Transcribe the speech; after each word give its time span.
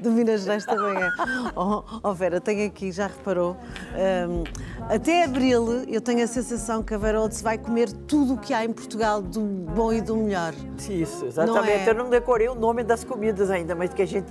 de 0.00 0.08
Minas 0.10 0.42
Gerais 0.42 0.64
também 0.64 1.02
é. 1.02 1.10
Oh, 1.56 1.82
oh, 2.02 2.14
Vera, 2.14 2.40
tenho 2.40 2.66
aqui, 2.66 2.92
já 2.92 3.06
reparou, 3.06 3.56
um, 4.28 4.44
até 4.88 5.24
abril 5.24 5.84
eu 5.88 6.00
tenho 6.00 6.22
a 6.22 6.26
sensação 6.26 6.82
que 6.82 6.94
a 6.94 6.98
Vera 6.98 7.20
Olds 7.20 7.40
vai 7.40 7.58
comer 7.58 7.90
tudo 8.06 8.34
o 8.34 8.38
que 8.38 8.52
há 8.52 8.64
em 8.64 8.72
Portugal 8.72 9.22
do 9.22 9.40
bom 9.40 9.92
e 9.92 10.00
do 10.00 10.16
melhor. 10.16 10.54
Isso, 10.88 11.26
exatamente. 11.26 11.56
Não 11.56 11.64
é? 11.64 11.88
Eu 11.88 11.94
não 11.94 12.10
decorei 12.10 12.48
o 12.48 12.54
nome 12.54 12.82
das 12.84 13.04
comidas 13.04 13.50
ainda, 13.50 13.74
mas 13.74 13.92
que 13.92 14.02
a 14.02 14.06
gente 14.06 14.30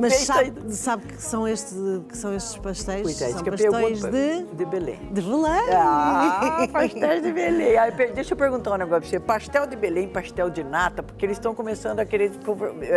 Mas 0.00 0.14
sabe, 0.14 0.52
sabe, 0.74 1.06
que, 1.06 1.22
são 1.22 1.46
estes, 1.46 1.76
que 2.08 2.16
são 2.16 2.34
estes 2.34 2.56
pastéis? 2.56 3.02
Pois 3.02 3.22
é, 3.22 3.30
são 3.30 3.44
pastéis 3.44 4.00
de... 4.02 4.42
De 4.56 4.64
Belém. 4.64 4.98
De 5.12 5.20
Belém. 5.20 5.70
Ah, 5.72 6.66
pastéis 6.72 7.22
de 7.22 7.32
Belém. 7.32 7.76
Aí, 7.76 7.92
deixa 8.14 8.34
eu 8.34 8.36
perguntar 8.36 8.74
um 8.74 8.78
negócio 8.78 9.00
pra 9.00 9.10
você. 9.10 9.20
Pastel 9.20 9.66
de 9.66 9.76
Belém, 9.76 10.08
pastel 10.08 10.50
de 10.50 10.64
nata, 10.64 11.02
porque 11.02 11.26
eles 11.26 11.36
estão 11.36 11.54
começando 11.54 12.00
a 12.00 12.04
querer... 12.04 12.32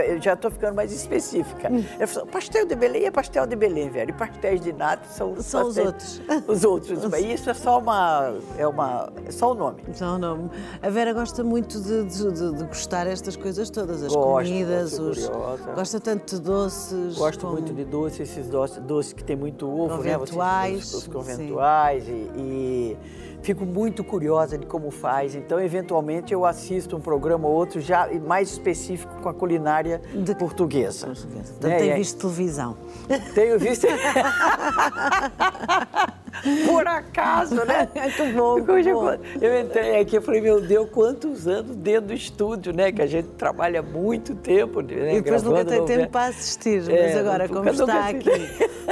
Eu 0.07 0.21
já 0.21 0.33
estou 0.33 0.51
ficando 0.51 0.75
mais 0.75 0.91
específica. 0.91 1.71
Hum. 1.71 1.83
Falou, 2.07 2.27
pastel 2.27 2.65
de 2.65 2.75
Belém 2.75 3.05
é 3.05 3.11
pastel 3.11 3.45
de 3.45 3.55
Belém, 3.55 3.89
velho. 3.89 4.09
E 4.09 4.13
pastéis 4.13 4.61
de 4.61 4.73
nata 4.73 5.07
são, 5.09 5.35
são 5.41 5.67
os 5.67 5.77
outros. 5.77 6.21
Os 6.47 6.63
outros. 6.63 6.99
Isso 7.19 7.49
é 7.49 7.53
só 7.53 7.79
uma. 7.79 8.33
É 8.57 8.67
uma. 8.67 9.09
É 9.25 9.31
só 9.31 9.51
o 9.51 9.55
nome. 9.55 9.81
Só 9.93 10.15
o 10.15 10.17
nome. 10.17 10.49
A 10.81 10.89
Vera 10.89 11.13
gosta 11.13 11.43
muito 11.43 11.79
de, 11.79 12.05
de, 12.05 12.31
de, 12.31 12.53
de 12.53 12.63
gostar 12.63 13.07
estas 13.07 13.35
coisas 13.35 13.69
todas, 13.69 14.03
as 14.03 14.13
gosto, 14.13 14.47
comidas, 14.49 14.97
os. 14.99 15.27
Curiosa. 15.27 15.71
Gosta 15.73 15.99
tanto 15.99 16.35
de 16.35 16.41
doces. 16.89 17.17
Gosto 17.17 17.41
como... 17.41 17.53
muito 17.53 17.73
de 17.73 17.85
doces, 17.85 18.19
esses 18.21 18.47
doces, 18.47 18.77
doces 18.83 19.13
que 19.13 19.23
tem 19.23 19.35
muito 19.35 19.67
ovo, 19.69 19.97
conventuais, 19.97 20.73
né? 20.73 20.79
Vocês, 20.79 20.93
os, 20.93 20.93
os 20.93 21.07
conventuais 21.07 22.07
e, 22.07 22.29
e 22.35 22.97
fico 23.41 23.65
muito 23.65 24.03
curiosa 24.03 24.57
de 24.57 24.65
como 24.65 24.91
faz. 24.91 25.35
Então, 25.35 25.59
eventualmente, 25.59 26.33
eu 26.33 26.45
assisto 26.45 26.95
um 26.95 27.01
programa 27.01 27.47
ou 27.47 27.53
outro 27.53 27.79
já 27.79 28.09
mais 28.25 28.51
específico 28.51 29.21
com 29.21 29.29
a 29.29 29.33
culinária 29.33 30.01
de... 30.13 30.35
portuguesa. 30.35 31.07
portuguesa. 31.07 31.53
Então, 31.57 31.69
né? 31.69 31.77
tem 31.77 31.95
visto 31.95 32.19
televisão? 32.19 32.77
Tenho 33.33 33.59
visto. 33.59 33.87
Por 36.65 36.87
acaso, 36.87 37.65
né? 37.65 37.87
Muito 37.95 38.37
bom, 38.37 38.73
muito 38.73 38.93
bom. 38.93 39.17
Eu 39.41 39.59
entrei 39.59 39.99
aqui 39.99 40.17
e 40.17 40.21
falei, 40.21 40.41
meu 40.41 40.61
Deus, 40.61 40.89
quantos 40.91 41.47
anos 41.47 41.75
dentro 41.75 42.07
do 42.07 42.13
estúdio, 42.13 42.73
né? 42.73 42.91
Que 42.91 43.01
a 43.01 43.07
gente 43.07 43.27
trabalha 43.29 43.81
muito 43.81 44.35
tempo. 44.35 44.81
Né? 44.81 45.15
E 45.15 45.21
depois 45.21 45.43
nunca 45.43 45.65
tem 45.65 45.85
tempo 45.85 46.11
para 46.11 46.27
assistir. 46.27 46.89
É, 46.89 47.07
mas 47.07 47.17
agora, 47.17 47.47
como 47.47 47.69
está 47.69 48.09
aqui, 48.09 48.29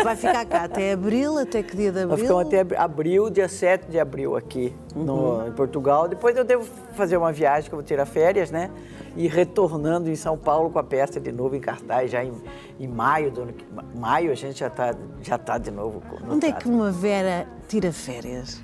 vai 0.04 0.16
ficar 0.16 0.46
cá 0.46 0.64
até 0.64 0.92
abril, 0.92 1.38
até 1.38 1.64
que 1.64 1.76
dia 1.76 1.92
de 1.92 2.00
abril? 2.00 2.18
Ficamos 2.18 2.48
até 2.48 2.66
abril, 2.78 3.30
dia 3.30 3.48
7 3.48 3.88
de 3.90 4.00
abril 4.00 4.36
aqui 4.36 4.74
uhum. 4.96 5.04
no, 5.04 5.48
em 5.48 5.52
Portugal. 5.52 6.08
Depois 6.08 6.36
eu 6.36 6.44
devo 6.44 6.68
fazer 6.94 7.18
uma 7.18 7.32
viagem 7.32 7.70
que 7.70 7.76
eu 7.76 7.80
vou 7.80 7.86
tirar 7.86 8.06
férias, 8.06 8.52
né? 8.52 8.70
E 9.18 9.28
retornando 9.28 10.10
em 10.10 10.16
São 10.16 10.38
Paulo 10.38 10.70
com 10.70 10.80
a 10.80 10.84
peça 10.84 11.20
de 11.20 11.32
novo 11.32 11.56
em 11.56 11.60
cartaz, 11.60 12.12
já 12.12 12.24
em, 12.24 12.32
em 12.80 12.88
maio. 12.88 13.32
Do, 13.32 13.48
maio 13.96 14.32
a 14.32 14.36
gente 14.36 14.60
já 14.60 14.68
está 14.68 14.96
já 15.22 15.38
tá 15.38 15.58
de 15.58 15.72
novo. 15.72 16.02
Onde 16.30 16.46
é 16.46 16.52
que 16.54 16.70
uma 16.70 16.92
Vera 16.92 17.48
tira 17.68 17.92
férias? 17.92 18.62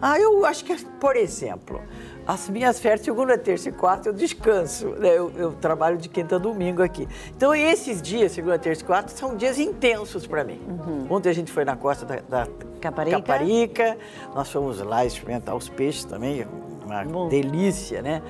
Ah, 0.00 0.18
eu 0.18 0.46
acho 0.46 0.64
que, 0.64 0.76
por 1.00 1.16
exemplo, 1.16 1.82
as 2.24 2.48
minhas 2.48 2.78
férias, 2.78 3.00
segunda, 3.00 3.36
terça 3.36 3.68
e 3.68 3.72
quarta, 3.72 4.10
eu 4.10 4.12
descanso. 4.12 4.90
Né? 4.90 5.08
Eu, 5.08 5.32
eu, 5.36 5.52
trabalho 5.52 5.98
de 5.98 6.08
quinta 6.08 6.36
a 6.36 6.38
domingo 6.38 6.82
aqui. 6.82 7.08
Então, 7.36 7.52
esses 7.52 8.00
dias, 8.00 8.30
segunda, 8.32 8.58
terça 8.58 8.82
e 8.82 8.84
quarta, 8.84 9.08
são 9.10 9.34
dias 9.36 9.58
intensos 9.58 10.26
para 10.26 10.44
mim. 10.44 10.60
Uhum. 10.68 11.06
Ontem 11.10 11.30
a 11.30 11.32
gente 11.32 11.50
foi 11.50 11.64
na 11.64 11.74
costa 11.74 12.06
da, 12.06 12.16
da 12.28 12.46
Caparica. 12.80 13.16
Caparica. 13.16 13.98
Nós 14.34 14.50
fomos 14.50 14.78
lá 14.80 15.04
experimentar 15.04 15.56
os 15.56 15.68
peixes 15.68 16.04
também, 16.04 16.46
uma 16.88 17.04
Bom. 17.04 17.28
delícia, 17.28 18.02
né? 18.02 18.22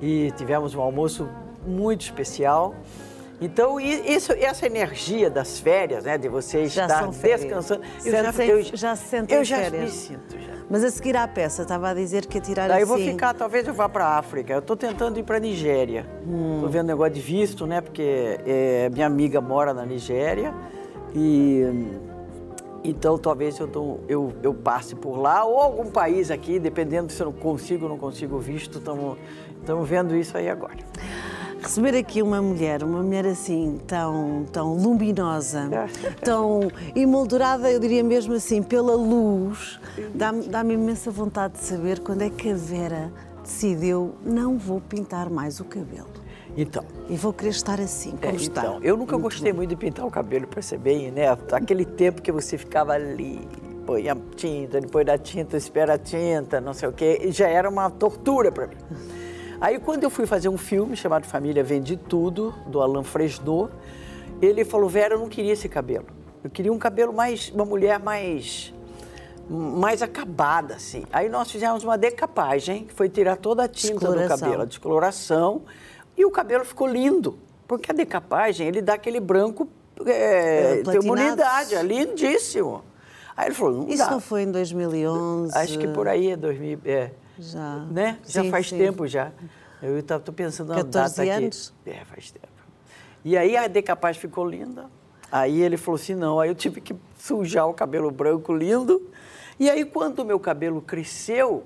E 0.00 0.32
tivemos 0.36 0.74
um 0.74 0.80
almoço 0.80 1.28
muito 1.66 2.02
especial. 2.02 2.74
Então, 3.40 3.80
isso, 3.80 4.32
essa 4.32 4.66
energia 4.66 5.28
das 5.28 5.58
férias, 5.58 6.04
né, 6.04 6.16
de 6.16 6.28
você 6.28 6.66
já 6.66 6.86
estar 6.86 7.08
descansando, 7.08 7.82
eu 8.04 8.12
já, 8.12 8.44
eu, 8.44 8.62
já 8.62 8.94
se 8.94 9.16
eu 9.28 9.44
já 9.44 9.56
férias. 9.56 9.82
me 9.82 9.90
sinto 9.90 10.38
já. 10.38 10.52
Mas 10.70 10.84
a 10.84 10.90
seguir 10.90 11.16
à 11.16 11.26
peça, 11.26 11.62
estava 11.62 11.90
a 11.90 11.94
dizer 11.94 12.26
que 12.26 12.38
ia 12.38 12.40
tirar 12.40 12.68
Daí 12.68 12.82
assim... 12.82 12.92
eu 12.92 12.98
vou 12.98 12.98
ficar, 12.98 13.34
talvez 13.34 13.66
eu 13.66 13.74
vá 13.74 13.88
para 13.88 14.06
a 14.06 14.18
África. 14.18 14.52
Eu 14.52 14.60
estou 14.60 14.76
tentando 14.76 15.18
ir 15.18 15.24
para 15.24 15.38
a 15.38 15.40
Nigéria. 15.40 16.06
Estou 16.20 16.34
hum. 16.34 16.68
vendo 16.68 16.86
negócio 16.86 17.14
de 17.14 17.20
visto, 17.20 17.66
né, 17.66 17.80
porque 17.80 18.38
é, 18.46 18.88
minha 18.90 19.06
amiga 19.06 19.40
mora 19.40 19.74
na 19.74 19.84
Nigéria 19.84 20.54
e 21.14 21.66
então, 22.84 23.16
talvez 23.16 23.58
eu, 23.58 23.68
tô, 23.68 23.98
eu, 24.08 24.32
eu, 24.42 24.52
passe 24.52 24.94
por 24.94 25.16
lá 25.16 25.44
ou 25.44 25.58
algum 25.58 25.90
país 25.90 26.30
aqui, 26.30 26.58
dependendo 26.58 27.12
se 27.12 27.22
eu 27.22 27.26
não 27.26 27.32
consigo 27.32 27.84
ou 27.84 27.90
não 27.90 27.98
consigo 27.98 28.38
visto. 28.38 28.78
Estamos 28.78 29.88
vendo 29.88 30.16
isso 30.16 30.36
aí 30.36 30.48
agora. 30.48 30.78
Receber 31.62 31.96
aqui 31.96 32.20
uma 32.20 32.42
mulher, 32.42 32.82
uma 32.82 33.00
mulher 33.00 33.24
assim, 33.24 33.78
tão, 33.86 34.44
tão 34.50 34.74
luminosa, 34.74 35.70
tão 36.20 36.68
emoldurada, 36.94 37.70
eu 37.70 37.78
diria 37.78 38.02
mesmo 38.02 38.34
assim, 38.34 38.60
pela 38.60 38.96
luz, 38.96 39.78
dá-me 40.12 40.48
dá 40.48 40.64
imensa 40.64 41.08
vontade 41.12 41.54
de 41.54 41.60
saber 41.60 42.00
quando 42.00 42.22
é 42.22 42.30
que 42.30 42.50
a 42.50 42.56
Vera 42.56 43.12
decidiu 43.44 44.12
não 44.24 44.58
vou 44.58 44.80
pintar 44.80 45.30
mais 45.30 45.60
o 45.60 45.64
cabelo. 45.64 46.10
Então. 46.56 46.84
E 47.08 47.16
vou 47.16 47.32
querer 47.32 47.50
estar 47.50 47.80
assim, 47.80 48.12
como 48.12 48.32
é, 48.32 48.36
está. 48.36 48.60
Então, 48.60 48.80
eu 48.82 48.96
nunca 48.96 49.12
muito 49.16 49.34
gostei 49.34 49.52
bom. 49.52 49.58
muito 49.58 49.70
de 49.70 49.76
pintar 49.76 50.06
o 50.06 50.10
cabelo, 50.10 50.46
para 50.46 50.60
ser 50.62 50.78
bem, 50.78 51.10
né? 51.10 51.28
Aquele 51.50 51.84
tempo 51.84 52.20
que 52.20 52.30
você 52.30 52.58
ficava 52.58 52.92
ali, 52.92 53.40
põe 53.86 54.08
a 54.08 54.16
tinta, 54.36 54.80
depois 54.80 55.06
da 55.06 55.16
tinta, 55.16 55.56
espera 55.56 55.94
a 55.94 55.98
tinta, 55.98 56.60
não 56.60 56.74
sei 56.74 56.88
o 56.88 56.92
quê, 56.92 57.28
já 57.30 57.48
era 57.48 57.68
uma 57.68 57.90
tortura 57.90 58.52
para 58.52 58.66
mim. 58.66 58.76
Aí, 59.60 59.78
quando 59.78 60.04
eu 60.04 60.10
fui 60.10 60.26
fazer 60.26 60.48
um 60.48 60.58
filme 60.58 60.96
chamado 60.96 61.24
Família 61.24 61.62
Vende 61.62 61.96
Tudo, 61.96 62.52
do 62.66 62.82
Alain 62.82 63.04
Fresnot, 63.04 63.72
ele 64.40 64.64
falou: 64.64 64.88
Vera, 64.88 65.14
eu 65.14 65.18
não 65.18 65.28
queria 65.28 65.52
esse 65.52 65.68
cabelo. 65.68 66.06
Eu 66.42 66.50
queria 66.50 66.72
um 66.72 66.78
cabelo 66.78 67.12
mais. 67.12 67.50
uma 67.50 67.64
mulher 67.64 67.98
mais 68.00 68.74
mais 69.48 70.02
acabada, 70.02 70.74
assim. 70.74 71.04
Aí 71.12 71.28
nós 71.28 71.50
fizemos 71.50 71.84
uma 71.84 71.98
decapagem, 71.98 72.84
que 72.84 72.94
foi 72.94 73.08
tirar 73.08 73.36
toda 73.36 73.64
a 73.64 73.68
tinta 73.68 74.10
do 74.10 74.28
cabelo, 74.28 74.62
a 74.62 74.64
descoloração, 74.64 75.62
e 76.16 76.24
o 76.24 76.30
cabelo 76.30 76.64
ficou 76.64 76.86
lindo, 76.86 77.38
porque 77.66 77.90
a 77.90 77.94
decapagem, 77.94 78.66
ele 78.66 78.82
dá 78.82 78.94
aquele 78.94 79.20
branco, 79.20 79.68
é, 80.04 80.80
é, 80.80 80.82
tem 80.82 81.00
imunidade, 81.00 81.74
é 81.74 81.82
lindíssimo. 81.82 82.84
Aí 83.36 83.48
ele 83.48 83.54
falou, 83.54 83.82
não 83.82 83.88
Isso 83.88 84.04
dá. 84.04 84.10
não 84.10 84.20
foi 84.20 84.42
em 84.42 84.50
2011? 84.52 85.56
Acho 85.56 85.78
que 85.78 85.88
por 85.88 86.06
aí 86.06 86.30
é 86.30 86.36
2000, 86.36 86.80
é. 86.84 87.10
Já. 87.38 87.76
Né? 87.90 88.18
Já 88.26 88.42
sim, 88.42 88.50
faz 88.50 88.68
sim. 88.68 88.76
tempo 88.76 89.06
já. 89.06 89.32
Eu 89.82 89.98
estou 89.98 90.20
pensando 90.34 90.68
na 90.68 90.76
14 90.76 91.16
data 91.16 91.38
anos? 91.38 91.72
aqui. 91.80 91.98
É, 91.98 92.04
faz 92.04 92.30
tempo. 92.30 92.46
E 93.24 93.36
aí 93.36 93.56
a 93.56 93.66
decapagem 93.68 94.20
ficou 94.20 94.46
linda. 94.46 94.86
Aí 95.30 95.62
ele 95.62 95.78
falou 95.78 95.98
assim, 95.98 96.14
não, 96.14 96.38
aí 96.38 96.50
eu 96.50 96.54
tive 96.54 96.80
que 96.80 96.94
sujar 97.18 97.66
o 97.66 97.72
cabelo 97.72 98.10
branco 98.10 98.54
lindo. 98.54 99.10
E 99.58 99.70
aí 99.70 99.84
quando 99.84 100.18
o 100.18 100.24
meu 100.24 100.38
cabelo 100.38 100.82
cresceu, 100.82 101.64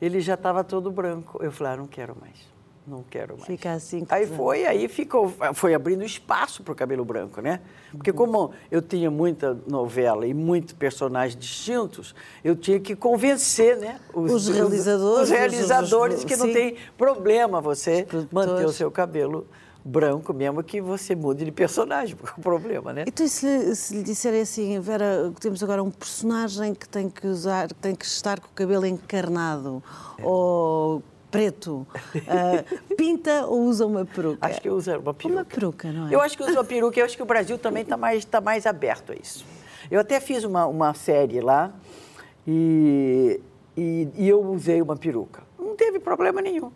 ele 0.00 0.20
já 0.20 0.34
estava 0.34 0.64
todo 0.64 0.90
branco. 0.90 1.38
Eu 1.42 1.52
falei, 1.52 1.74
ah, 1.74 1.76
não 1.76 1.86
quero 1.86 2.16
mais 2.18 2.53
não 2.86 3.02
quero 3.02 3.34
mais. 3.34 3.46
Fica 3.46 3.72
assim. 3.72 4.06
Aí 4.08 4.26
foi, 4.26 4.66
aí 4.66 4.88
ficou, 4.88 5.32
foi 5.54 5.74
abrindo 5.74 6.04
espaço 6.04 6.62
para 6.62 6.72
o 6.72 6.74
cabelo 6.74 7.04
branco, 7.04 7.40
né? 7.40 7.60
Porque 7.92 8.10
uhum. 8.10 8.16
como 8.16 8.50
eu 8.70 8.82
tinha 8.82 9.10
muita 9.10 9.54
novela 9.66 10.26
e 10.26 10.34
muitos 10.34 10.74
personagens 10.74 11.38
distintos, 11.38 12.14
eu 12.42 12.54
tinha 12.54 12.78
que 12.78 12.94
convencer, 12.94 13.76
né? 13.78 14.00
Os, 14.12 14.32
os 14.32 14.48
realizadores. 14.48 15.22
Os 15.22 15.30
realizadores 15.30 16.16
os, 16.16 16.24
os, 16.24 16.26
que 16.26 16.36
não 16.36 16.46
sim. 16.46 16.52
tem 16.52 16.76
problema 16.98 17.60
você 17.60 18.06
manter 18.30 18.66
o 18.66 18.72
seu 18.72 18.90
cabelo 18.90 19.46
branco, 19.84 20.32
mesmo 20.32 20.62
que 20.62 20.80
você 20.80 21.14
mude 21.14 21.44
de 21.44 21.52
personagem, 21.52 22.16
porque 22.16 22.32
é 22.34 22.40
um 22.40 22.42
problema, 22.42 22.92
né? 22.92 23.04
Então, 23.06 23.28
se, 23.28 23.76
se 23.76 23.94
lhe 23.94 24.02
disserem 24.02 24.40
assim, 24.40 24.80
Vera, 24.80 25.32
temos 25.38 25.62
agora 25.62 25.82
um 25.82 25.90
personagem 25.90 26.74
que 26.74 26.88
tem 26.88 27.10
que 27.10 27.26
usar, 27.26 27.68
que 27.68 27.74
tem 27.74 27.94
que 27.94 28.04
estar 28.04 28.40
com 28.40 28.48
o 28.48 28.52
cabelo 28.54 28.86
encarnado, 28.86 29.82
é. 30.18 30.22
ou 30.24 31.02
preto, 31.34 31.86
uh, 32.14 32.94
pinta 32.96 33.46
ou 33.46 33.62
usa 33.62 33.86
uma 33.86 34.04
peruca? 34.04 34.46
Acho 34.46 34.60
que 34.60 34.70
usa 34.70 34.98
uma 34.98 35.12
peruca. 35.12 35.40
Uma 35.40 35.44
peruca, 35.44 35.92
não 35.92 36.08
é? 36.08 36.14
Eu 36.14 36.20
acho 36.20 36.36
que 36.36 36.42
usa 36.42 36.52
uma 36.52 36.64
peruca, 36.64 37.00
eu 37.00 37.04
acho 37.04 37.16
que 37.16 37.22
o 37.22 37.26
Brasil 37.26 37.58
também 37.58 37.82
está 37.82 37.96
mais, 37.96 38.24
tá 38.24 38.40
mais 38.40 38.66
aberto 38.66 39.12
a 39.12 39.16
isso. 39.16 39.44
Eu 39.90 40.00
até 40.00 40.20
fiz 40.20 40.44
uma, 40.44 40.66
uma 40.66 40.94
série 40.94 41.40
lá 41.40 41.72
e, 42.46 43.40
e, 43.76 44.08
e 44.14 44.28
eu 44.28 44.40
usei 44.44 44.80
uma 44.80 44.96
peruca. 44.96 45.42
Não 45.58 45.74
teve 45.74 45.98
problema 45.98 46.40
nenhum 46.40 46.70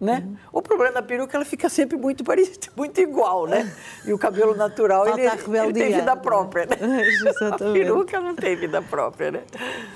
né? 0.00 0.24
Uhum. 0.24 0.36
O 0.52 0.62
problema 0.62 0.94
da 0.94 1.02
peruca 1.02 1.36
ela 1.36 1.44
fica 1.44 1.68
sempre 1.68 1.96
muito 1.96 2.22
parecido, 2.22 2.68
muito 2.76 3.00
igual, 3.00 3.46
né? 3.46 3.72
E 4.04 4.12
o 4.12 4.18
cabelo 4.18 4.54
natural 4.54 5.08
ele, 5.08 5.22
ele, 5.22 5.72
tem 5.72 5.92
vida 5.92 6.16
própria, 6.16 6.66
né? 6.66 6.76
A 7.50 7.56
peruca 7.72 8.20
não 8.20 8.34
tem 8.34 8.56
vida 8.56 8.80
própria, 8.80 9.30
né? 9.30 9.42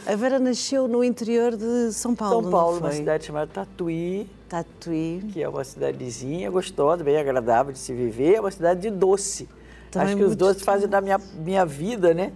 A 0.06 0.16
Vera 0.16 0.38
nasceu 0.38 0.88
no 0.88 1.04
interior 1.04 1.56
de 1.56 1.92
São 1.92 2.14
Paulo. 2.14 2.42
São 2.42 2.50
Paulo, 2.50 2.78
uma 2.78 2.92
cidade 2.92 3.26
chamada 3.26 3.50
Tatuí. 3.52 4.28
Tatuí. 4.48 5.24
Que 5.32 5.42
é 5.42 5.48
uma 5.48 5.64
cidadezinha 5.64 6.50
gostosa, 6.50 7.04
bem 7.04 7.16
agradável 7.16 7.72
de 7.72 7.78
se 7.78 7.92
viver. 7.92 8.34
É 8.34 8.40
uma 8.40 8.50
cidade 8.50 8.80
de 8.80 8.90
doce. 8.90 9.48
Também 9.90 10.08
Acho 10.08 10.16
que 10.16 10.24
os 10.24 10.36
doces 10.36 10.62
fazem 10.62 10.88
da 10.88 11.00
minha, 11.00 11.20
minha 11.36 11.64
vida, 11.64 12.12
né? 12.14 12.32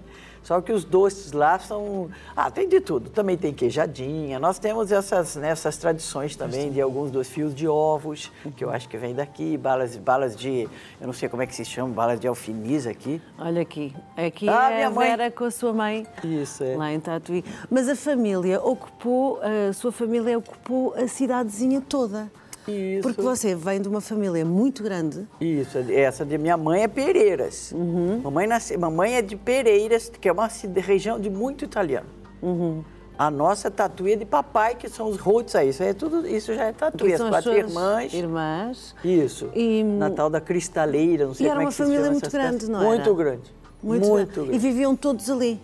Só 0.46 0.60
que 0.60 0.70
os 0.70 0.84
doces 0.84 1.32
lá 1.32 1.58
são. 1.58 2.08
Ah, 2.36 2.48
tem 2.52 2.68
de 2.68 2.80
tudo. 2.80 3.10
Também 3.10 3.36
tem 3.36 3.52
queijadinha. 3.52 4.38
Nós 4.38 4.60
temos 4.60 4.92
essas, 4.92 5.34
né, 5.34 5.48
essas 5.48 5.76
tradições 5.76 6.36
também 6.36 6.70
de 6.70 6.80
alguns 6.80 7.10
dos 7.10 7.26
fios 7.26 7.52
de 7.52 7.66
ovos, 7.66 8.30
que 8.56 8.62
eu 8.62 8.70
acho 8.70 8.88
que 8.88 8.96
vem 8.96 9.12
daqui, 9.12 9.56
balas, 9.56 9.96
balas 9.96 10.36
de. 10.36 10.68
Eu 11.00 11.06
não 11.08 11.12
sei 11.12 11.28
como 11.28 11.42
é 11.42 11.48
que 11.48 11.54
se 11.54 11.64
chama, 11.64 11.92
balas 11.92 12.20
de 12.20 12.28
alfinis 12.28 12.86
aqui. 12.86 13.20
Olha 13.36 13.60
aqui. 13.60 13.92
Aqui 14.16 14.48
ah, 14.48 14.70
é 14.70 14.84
a 14.84 14.90
Vera 14.90 15.24
mãe. 15.24 15.30
com 15.32 15.44
a 15.46 15.50
sua 15.50 15.72
mãe. 15.72 16.06
Isso, 16.22 16.62
é. 16.62 16.76
Lá 16.76 16.92
em 16.92 17.00
Tatuí. 17.00 17.44
Mas 17.68 17.88
a 17.88 17.96
família 17.96 18.62
ocupou, 18.62 19.40
a 19.42 19.72
sua 19.72 19.90
família 19.90 20.38
ocupou 20.38 20.94
a 20.94 21.08
cidadezinha 21.08 21.80
toda. 21.80 22.30
Isso. 22.68 23.02
Porque 23.02 23.20
você 23.20 23.54
vem 23.54 23.80
de 23.80 23.88
uma 23.88 24.00
família 24.00 24.44
muito 24.44 24.82
grande. 24.82 25.26
Isso, 25.40 25.78
essa 25.90 26.24
de 26.24 26.36
minha 26.38 26.56
mãe 26.56 26.82
é 26.82 26.88
Pereiras. 26.88 27.72
Uhum. 27.72 28.20
Mamãe, 28.22 28.46
nasce, 28.46 28.76
mamãe 28.76 29.14
é 29.14 29.22
de 29.22 29.36
Pereiras, 29.36 30.10
que 30.20 30.28
é 30.28 30.32
uma 30.32 30.48
região 30.76 31.20
de 31.20 31.30
muito 31.30 31.64
italiano. 31.64 32.08
Uhum. 32.42 32.82
A 33.18 33.30
nossa 33.30 33.70
tatuia 33.70 34.12
é 34.12 34.16
de 34.16 34.26
papai, 34.26 34.74
que 34.74 34.90
são 34.90 35.08
os 35.08 35.16
roots 35.16 35.54
aí. 35.54 35.70
Isso, 35.70 35.82
é 35.82 35.94
tudo, 35.94 36.26
isso 36.26 36.54
já 36.54 36.64
é 36.64 36.72
tatuia. 36.72 37.14
As 37.14 37.22
quatro 37.22 37.52
irmãs. 37.52 38.12
Irmãs. 38.12 38.94
Isso. 39.02 39.48
E... 39.54 39.82
Natal 39.82 40.28
da 40.28 40.40
Cristaleira, 40.40 41.26
não 41.26 41.34
sei 41.34 41.46
e 41.46 41.50
como 41.50 41.62
é 41.62 41.66
que 41.66 41.72
se 41.72 41.78
chama. 41.78 41.94
era 41.94 42.02
uma 42.02 42.10
família 42.10 42.20
muito 42.20 42.30
grande, 42.30 42.70
não 42.70 42.82
é? 42.82 42.84
Muito 42.84 43.14
grande. 43.14 43.54
Muito, 43.82 44.06
muito 44.06 44.26
grande. 44.26 44.32
grande. 44.32 44.54
E 44.54 44.58
viviam 44.58 44.94
todos 44.94 45.30
ali. 45.30 45.60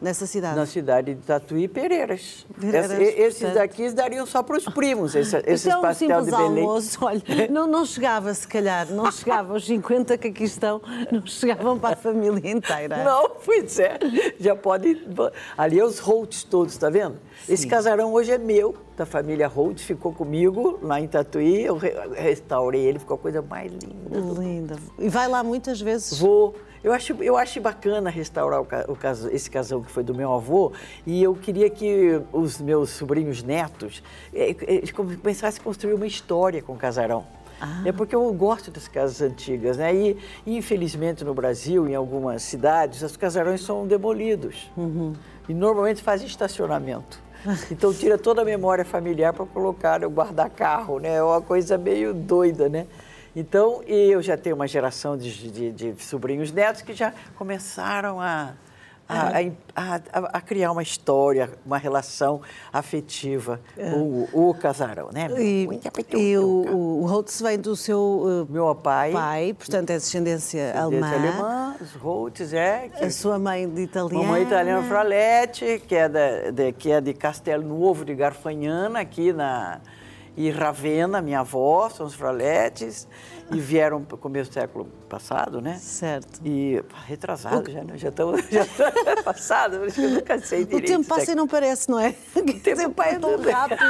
Nessa 0.00 0.26
cidade? 0.26 0.56
Na 0.56 0.66
cidade 0.66 1.14
de 1.14 1.22
Tatuí 1.22 1.64
e 1.64 1.68
Pereiras. 1.68 2.46
Pereiras 2.60 2.98
esses 3.16 3.54
daqui 3.54 3.90
dariam 3.90 4.26
só 4.26 4.42
para 4.42 4.58
os 4.58 4.64
primos, 4.66 5.14
esses, 5.14 5.32
esses 5.46 5.66
então, 5.66 5.80
pastel 5.80 6.22
de 6.22 6.30
Belém. 6.30 6.46
almoço, 6.46 6.98
olha, 7.02 7.22
não, 7.50 7.66
não 7.66 7.86
chegava 7.86 8.32
se 8.34 8.46
calhar, 8.46 8.90
não 8.90 9.10
chegava 9.10 9.54
os 9.54 9.64
50 9.64 10.18
que 10.18 10.28
aqui 10.28 10.44
estão, 10.44 10.82
não 11.10 11.26
chegavam 11.26 11.78
para 11.78 11.94
a 11.94 11.96
família 11.96 12.50
inteira. 12.50 13.02
Não, 13.04 13.30
pois 13.42 13.78
é, 13.78 13.98
já 14.38 14.54
pode... 14.54 15.02
Ali 15.56 15.80
é 15.80 15.84
os 15.84 15.98
Holtz 15.98 16.44
todos, 16.44 16.74
está 16.74 16.90
vendo? 16.90 17.16
Sim. 17.46 17.54
Esse 17.54 17.66
casarão 17.66 18.12
hoje 18.12 18.32
é 18.32 18.38
meu, 18.38 18.76
da 18.96 19.06
família 19.06 19.48
Holtz, 19.48 19.82
ficou 19.82 20.12
comigo 20.12 20.78
lá 20.82 21.00
em 21.00 21.08
Tatuí, 21.08 21.64
eu 21.64 21.78
restaurei 22.14 22.82
ele, 22.82 22.98
ficou 22.98 23.14
a 23.14 23.18
coisa 23.18 23.40
mais 23.40 23.72
linda. 23.72 24.40
Linda. 24.40 24.76
E 24.98 25.08
vai 25.08 25.26
lá 25.26 25.42
muitas 25.42 25.80
vezes? 25.80 26.18
Vou. 26.18 26.54
Eu 26.82 26.92
acho, 26.92 27.12
eu 27.22 27.36
acho 27.36 27.60
bacana 27.60 28.10
restaurar 28.10 28.60
o, 28.60 28.64
o, 28.64 29.28
esse 29.32 29.50
casão 29.50 29.82
que 29.82 29.90
foi 29.90 30.02
do 30.02 30.14
meu 30.14 30.32
avô 30.32 30.72
e 31.06 31.22
eu 31.22 31.34
queria 31.34 31.68
que 31.68 32.20
os 32.32 32.60
meus 32.60 32.90
sobrinhos 32.90 33.42
netos 33.42 34.02
é, 34.34 34.50
é, 34.50 34.92
começassem 34.92 35.60
a 35.60 35.64
construir 35.64 35.94
uma 35.94 36.06
história 36.06 36.62
com 36.62 36.74
o 36.74 36.76
casarão. 36.76 37.26
Ah. 37.60 37.82
É 37.86 37.92
porque 37.92 38.14
eu 38.14 38.30
gosto 38.34 38.70
das 38.70 38.86
casas 38.86 39.22
antigas, 39.22 39.78
né? 39.78 39.94
E, 39.94 40.18
infelizmente 40.46 41.24
no 41.24 41.32
Brasil, 41.32 41.88
em 41.88 41.94
algumas 41.94 42.42
cidades, 42.42 43.02
os 43.02 43.16
casarões 43.16 43.62
são 43.62 43.86
demolidos. 43.86 44.70
Uhum. 44.76 45.14
E 45.48 45.54
normalmente 45.54 46.02
fazem 46.02 46.26
estacionamento. 46.26 47.24
Então 47.70 47.94
tira 47.94 48.18
toda 48.18 48.42
a 48.42 48.44
memória 48.44 48.84
familiar 48.84 49.32
para 49.32 49.46
colocar, 49.46 50.00
guardar 50.08 50.50
carro, 50.50 50.98
né? 50.98 51.16
É 51.16 51.22
uma 51.22 51.40
coisa 51.40 51.78
meio 51.78 52.12
doida, 52.12 52.68
né? 52.68 52.86
Então, 53.36 53.82
eu 53.86 54.22
já 54.22 54.34
tenho 54.34 54.56
uma 54.56 54.66
geração 54.66 55.14
de, 55.14 55.50
de, 55.50 55.70
de 55.70 56.02
sobrinhos 56.02 56.50
netos 56.50 56.80
que 56.80 56.94
já 56.94 57.12
começaram 57.36 58.18
a, 58.18 58.54
a, 59.06 59.28
a, 59.76 60.00
a, 60.38 60.40
criar 60.40 60.72
uma 60.72 60.82
história, 60.82 61.50
uma 61.64 61.76
relação 61.76 62.40
afetiva, 62.72 63.60
é. 63.76 63.92
o, 63.92 64.26
o 64.32 64.54
casarão, 64.54 65.10
né? 65.12 65.28
E, 65.38 65.68
e 66.16 66.38
o, 66.38 67.02
o 67.02 67.06
Holtz 67.06 67.42
vem 67.42 67.58
do 67.58 67.76
seu 67.76 68.00
uh, 68.00 68.46
meu 68.50 68.74
pai, 68.74 69.12
pai, 69.12 69.54
portanto 69.56 69.90
é 69.90 69.96
descendência, 69.96 70.72
descendência 70.72 71.08
alemã. 71.08 71.14
alemã. 71.14 71.76
Os 71.78 71.92
Holtz 71.92 72.54
é 72.54 72.88
que, 72.88 73.04
a 73.04 73.10
sua 73.10 73.38
mãe 73.38 73.68
de 73.68 73.82
italiana. 73.82 74.24
Mamãe 74.24 74.42
italiana 74.44 74.82
Fraletti, 74.88 75.82
que 75.86 75.94
é 75.94 76.08
de, 76.08 76.52
de, 76.52 76.72
que 76.72 76.90
é 76.90 77.02
de 77.02 77.12
Castelo 77.12 77.62
Novo 77.62 78.02
de 78.02 78.14
Garfagnana, 78.14 79.00
aqui 79.00 79.30
na 79.30 79.78
e 80.36 80.50
Ravena, 80.50 81.22
minha 81.22 81.40
avó, 81.40 81.88
são 81.88 82.04
os 82.06 82.14
Fraletes, 82.14 83.08
e 83.50 83.60
vieram 83.60 84.02
para 84.02 84.16
o 84.16 84.18
começo 84.18 84.50
do 84.50 84.54
século 84.54 84.86
passado, 85.08 85.60
né? 85.60 85.76
Certo. 85.80 86.40
E 86.44 86.82
retrasado 87.06 87.70
já, 87.70 87.84
né? 87.84 87.96
Já 87.96 88.08
estamos 88.08 88.42
já 88.50 88.66
passado, 89.22 89.86
isso 89.86 90.00
que 90.00 90.06
eu 90.06 90.10
nunca 90.10 90.38
sei 90.40 90.64
direito. 90.64 90.84
O 90.84 90.86
tempo 90.86 91.08
passa 91.08 91.32
e 91.32 91.34
não 91.34 91.46
parece, 91.46 91.88
não 91.88 92.00
é? 92.00 92.14
O 92.34 92.42
tempo 92.60 92.90
passa 92.90 93.20
tão 93.20 93.36
rápido. 93.42 93.80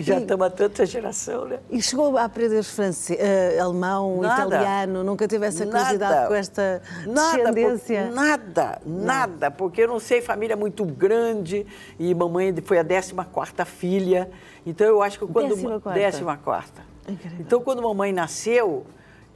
já 0.02 0.18
e, 0.18 0.22
estamos 0.22 0.46
há 0.46 0.50
tanta 0.50 0.84
geração, 0.84 1.46
né? 1.46 1.60
E 1.70 1.80
chegou 1.82 2.16
a 2.18 2.24
aprender 2.24 2.62
francês, 2.62 3.18
uh, 3.18 3.62
alemão, 3.62 4.20
nada, 4.20 4.46
italiano, 4.46 5.02
nunca 5.02 5.26
teve 5.26 5.46
essa 5.46 5.64
curiosidade 5.64 6.14
nada, 6.14 6.28
com 6.28 6.34
esta 6.34 6.82
nada, 7.06 7.38
descendência? 7.38 8.04
Por, 8.06 8.14
nada, 8.14 8.82
nada, 8.84 9.50
porque 9.50 9.82
eu 9.82 9.88
não 9.88 9.98
sei, 9.98 10.20
família 10.20 10.56
muito 10.56 10.84
grande 10.84 11.66
e 11.98 12.14
mamãe 12.14 12.54
foi 12.62 12.78
a 12.78 12.84
14 12.84 13.14
quarta 13.32 13.64
filha, 13.64 14.30
então 14.66 14.86
eu 14.86 15.02
acho 15.02 15.18
que 15.18 15.26
quando... 15.26 15.54
Décima 15.54 15.80
quarta. 15.80 15.98
Décima 15.98 16.36
quarta. 16.36 16.89
Então, 17.38 17.60
quando 17.60 17.80
a 17.80 17.82
mamãe 17.82 18.12
nasceu, 18.12 18.86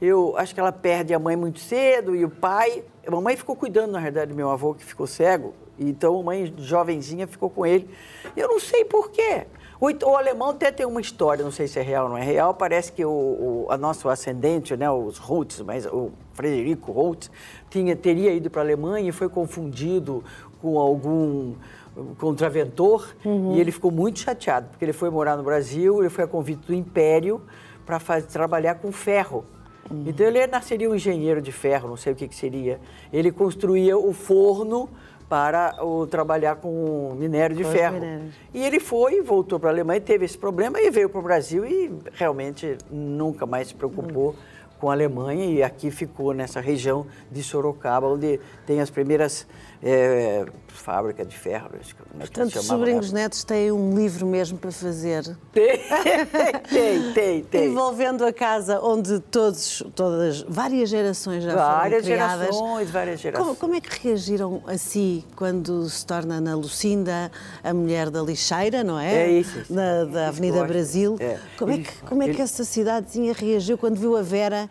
eu 0.01 0.35
acho 0.37 0.53
que 0.53 0.59
ela 0.59 0.71
perde 0.71 1.13
a 1.13 1.19
mãe 1.19 1.35
muito 1.35 1.59
cedo 1.59 2.15
e 2.15 2.25
o 2.25 2.29
pai. 2.29 2.83
A 3.05 3.11
mamãe 3.11 3.35
ficou 3.35 3.55
cuidando, 3.55 3.91
na 3.91 3.99
verdade, 3.99 4.31
do 4.31 4.35
meu 4.35 4.49
avô, 4.49 4.73
que 4.73 4.83
ficou 4.83 5.07
cego. 5.07 5.53
Então, 5.77 6.19
a 6.19 6.23
mãe, 6.23 6.53
jovenzinha, 6.57 7.27
ficou 7.27 7.49
com 7.49 7.65
ele. 7.65 7.89
Eu 8.35 8.47
não 8.47 8.59
sei 8.59 8.85
por 8.85 9.11
quê. 9.11 9.45
O, 9.79 9.87
o, 9.87 10.15
alemão 10.15 10.51
até 10.51 10.71
tem 10.71 10.85
uma 10.85 11.01
história, 11.01 11.43
não 11.43 11.51
sei 11.51 11.67
se 11.67 11.77
é 11.77 11.81
real 11.81 12.05
ou 12.05 12.11
não 12.11 12.17
é 12.17 12.23
real. 12.23 12.53
Parece 12.53 12.91
que 12.91 13.03
o, 13.03 13.09
o 13.09 13.67
a 13.69 13.77
nosso 13.77 14.07
ascendente, 14.07 14.75
né, 14.75 14.89
os 14.89 15.17
Holtz, 15.17 15.59
mas 15.61 15.85
o 15.85 16.11
Frederico 16.33 16.91
Holtz, 16.91 17.29
tinha, 17.69 17.95
teria 17.95 18.33
ido 18.33 18.49
para 18.49 18.61
a 18.61 18.65
Alemanha 18.65 19.09
e 19.09 19.11
foi 19.11 19.27
confundido 19.27 20.23
com 20.61 20.79
algum 20.79 21.55
contraventor 22.17 23.13
uhum. 23.23 23.55
e 23.55 23.59
ele 23.59 23.71
ficou 23.71 23.91
muito 23.91 24.19
chateado, 24.19 24.67
porque 24.69 24.83
ele 24.83 24.93
foi 24.93 25.09
morar 25.09 25.37
no 25.37 25.43
Brasil, 25.43 26.01
ele 26.01 26.09
foi 26.09 26.23
a 26.23 26.27
convite 26.27 26.67
do 26.67 26.73
Império 26.73 27.41
para 27.85 27.99
trabalhar 28.21 28.75
com 28.75 28.91
ferro. 28.91 29.45
Uhum. 29.89 30.03
Então 30.07 30.25
ele 30.25 30.45
nasceria 30.47 30.89
um 30.89 30.95
engenheiro 30.95 31.41
de 31.41 31.51
ferro, 31.51 31.89
não 31.89 31.97
sei 31.97 32.13
o 32.13 32.15
que, 32.15 32.27
que 32.27 32.35
seria. 32.35 32.79
Ele 33.13 33.31
construía 33.31 33.97
o 33.97 34.13
forno 34.13 34.89
para 35.29 35.83
o, 35.83 36.05
trabalhar 36.05 36.57
com 36.57 37.15
minério 37.17 37.55
de 37.55 37.63
ferro. 37.63 37.99
E 38.53 38.63
ele 38.63 38.79
foi, 38.79 39.21
voltou 39.21 39.59
para 39.59 39.69
a 39.69 39.73
Alemanha, 39.73 39.99
teve 39.99 40.25
esse 40.25 40.37
problema 40.37 40.79
e 40.79 40.91
veio 40.91 41.09
para 41.09 41.19
o 41.19 41.23
Brasil 41.23 41.65
e 41.65 41.91
realmente 42.13 42.77
nunca 42.91 43.45
mais 43.45 43.69
se 43.69 43.75
preocupou. 43.75 44.29
Uhum 44.29 44.55
com 44.79 44.89
a 44.89 44.93
Alemanha 44.93 45.45
e 45.45 45.63
aqui 45.63 45.89
ficou 45.89 46.33
nessa 46.33 46.59
região 46.59 47.07
de 47.31 47.41
Sorocaba, 47.41 48.07
onde 48.07 48.39
tem 48.65 48.81
as 48.81 48.89
primeiras 48.89 49.47
é, 49.83 50.45
fábricas 50.67 51.27
de 51.27 51.37
ferro. 51.37 51.69
É 51.73 52.17
Portanto, 52.19 52.59
os 52.59 52.65
sobrinhos 52.65 53.11
lá. 53.11 53.19
netos 53.19 53.43
têm 53.43 53.71
um 53.71 53.95
livro 53.95 54.25
mesmo 54.27 54.57
para 54.57 54.71
fazer. 54.71 55.23
Tem, 55.51 55.79
tem, 56.69 57.13
tem, 57.13 57.43
tem. 57.43 57.71
Envolvendo 57.71 58.25
a 58.25 58.31
casa 58.31 58.79
onde 58.81 59.19
todos, 59.19 59.83
todas, 59.95 60.41
várias 60.47 60.89
gerações 60.89 61.43
já 61.43 61.55
várias 61.55 62.03
foram 62.03 62.15
criadas. 62.15 62.37
Várias 62.37 62.55
gerações, 62.55 62.89
várias 62.89 63.19
gerações. 63.19 63.47
Como, 63.47 63.59
como, 63.59 63.75
é 63.75 63.81
que 63.81 64.07
reagiram 64.07 64.61
a 64.67 64.77
si 64.77 65.25
quando 65.35 65.89
se 65.89 66.05
torna 66.05 66.35
Ana 66.35 66.55
Lucinda 66.55 67.31
a 67.63 67.73
mulher 67.73 68.09
da 68.09 68.21
lixeira, 68.21 68.83
não 68.83 68.99
é? 68.99 69.13
É 69.13 69.31
isso. 69.31 69.59
isso. 69.59 69.73
Da, 69.73 70.05
da 70.05 70.27
Avenida 70.27 70.63
Brasil. 70.65 71.17
É. 71.19 71.39
Como 71.57 71.71
é 71.71 71.77
que, 71.79 71.97
como 72.03 72.23
é 72.23 72.33
que 72.33 72.41
essa 72.41 72.63
cidadezinha 72.63 73.33
reagiu 73.33 73.77
quando 73.77 73.97
viu 73.97 74.15
a 74.15 74.21
Vera 74.21 74.69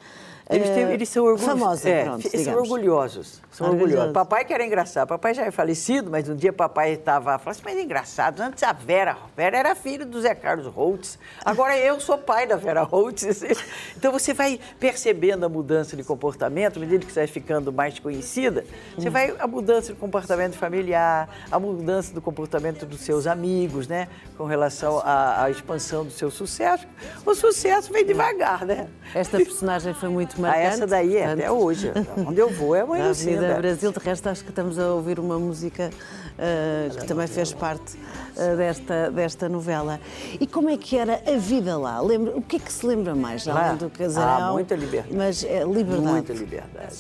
eles, 0.51 0.69
têm, 0.71 0.91
eles 0.93 1.09
são 1.09 1.25
orgulhosos. 1.25 1.61
Famosa, 1.61 1.89
é, 1.89 2.05
pronto, 2.05 2.39
são 2.39 2.55
orgulhosos. 2.57 3.43
São 3.51 3.71
orgulhosos. 3.71 4.13
Papai 4.13 4.45
que 4.45 4.53
era 4.53 4.65
engraçado. 4.65 5.09
Papai 5.09 5.33
já 5.33 5.45
é 5.45 5.51
falecido, 5.51 6.11
mas 6.11 6.29
um 6.29 6.37
dia 6.37 6.53
papai 6.53 6.93
estava 6.93 7.39
falando 7.39 7.57
assim, 7.57 7.63
mas 7.65 7.77
é 7.79 7.83
engraçado, 7.83 8.41
antes 8.41 8.63
a 8.63 8.73
Vera, 8.73 9.13
a 9.13 9.37
Vera 9.37 9.57
era 9.57 9.75
filha 9.75 10.05
do 10.05 10.21
Zé 10.21 10.35
Carlos 10.35 10.67
Holtz, 10.67 11.19
agora 11.45 11.79
eu 11.79 11.99
sou 11.99 12.19
pai 12.19 12.47
da 12.47 12.57
Vera 12.57 12.83
Holtz. 12.83 13.25
Então 13.97 14.13
você 14.13 14.35
vai 14.35 14.61
percebendo 14.79 15.47
a 15.47 15.49
mudança 15.49 15.97
de 15.97 16.05
comportamento, 16.05 16.77
à 16.77 16.81
medida 16.81 17.05
que 17.05 17.13
você 17.13 17.21
vai 17.21 17.27
ficando 17.27 17.73
mais 17.73 17.99
conhecida, 17.99 18.65
você 18.97 19.09
vai 19.09 19.35
a 19.39 19.47
mudança 19.47 19.93
de 19.93 19.99
comportamento 19.99 20.55
familiar, 20.55 21.29
a 21.51 21.59
mudança 21.59 22.13
do 22.13 22.21
comportamento 22.21 22.85
dos 22.85 23.01
seus 23.01 23.27
amigos, 23.27 23.89
né? 23.89 24.09
Com 24.37 24.45
relação 24.45 24.99
à, 24.99 25.45
à 25.45 25.51
expansão 25.51 26.05
do 26.05 26.11
seu 26.11 26.31
sucesso. 26.31 26.87
O 27.25 27.35
sucesso 27.35 27.93
vem 27.93 28.05
devagar, 28.05 28.65
né? 28.67 28.89
Esta 29.15 29.39
personagem 29.39 29.95
foi 29.95 30.09
muito 30.09 30.34
muito 30.39 30.41
marcante. 30.41 30.67
Ah, 30.67 30.69
essa 30.75 30.87
daí 30.87 31.17
é, 31.17 31.33
até 31.33 31.51
hoje. 31.51 31.93
Onde 32.27 32.39
eu 32.41 32.51
vou 32.51 32.75
é 32.75 32.85
uma 32.85 32.97
Lucinda. 33.09 33.37
Avenida 33.39 33.61
Brasil, 33.61 33.93
de 33.93 33.99
resto 33.99 34.29
acho 34.29 34.43
que 34.45 34.51
estamos 34.51 34.79
a 34.79 34.89
ouvir 34.95 35.19
uma 35.19 35.39
música 35.39 35.91
uh, 35.91 36.97
que 36.99 37.07
também 37.07 37.27
fez 37.27 37.53
parte 37.53 37.97
uh, 37.97 38.57
desta, 38.57 39.11
desta 39.11 39.49
novela. 39.49 40.01
E 40.41 40.47
como 40.47 40.69
é 40.71 40.77
que 40.77 40.97
era 40.99 41.21
a 41.27 41.37
vida 41.37 41.77
lá? 41.79 42.01
Lembra, 42.01 42.37
o 42.37 42.43
que 42.43 42.57
é 42.57 42.59
que 42.59 42.73
se 42.73 42.87
lembra 42.87 43.15
mais, 43.15 43.47
Lá? 43.47 43.67
além 43.69 43.77
do 43.79 43.91
casarão? 43.91 44.49
Ah, 44.49 44.53
muita 44.53 44.75
liberdade. 44.75 45.15
Mas 45.17 45.45
é, 45.45 45.65
liberdade. 45.65 46.01
Muita 46.07 46.33
liberdade. 46.33 46.97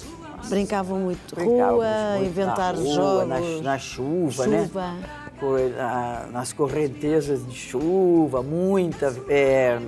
Brincavam 0.49 0.99
muito 0.99 1.35
Brincávamos 1.35 1.75
rua, 1.85 2.17
muito 2.19 2.27
inventar 2.31 2.75
na 2.75 2.81
rua, 2.83 2.95
jogos. 2.95 3.29
Na, 3.29 3.71
na 3.73 3.79
chuva, 3.79 4.45
chuva. 4.45 4.81
né? 4.93 5.03
Co- 5.41 5.59
na- 5.77 6.27
nas 6.31 6.53
correntezas 6.53 7.47
de 7.47 7.55
chuva, 7.55 8.43
muita, 8.43 9.15
é, 9.29 9.79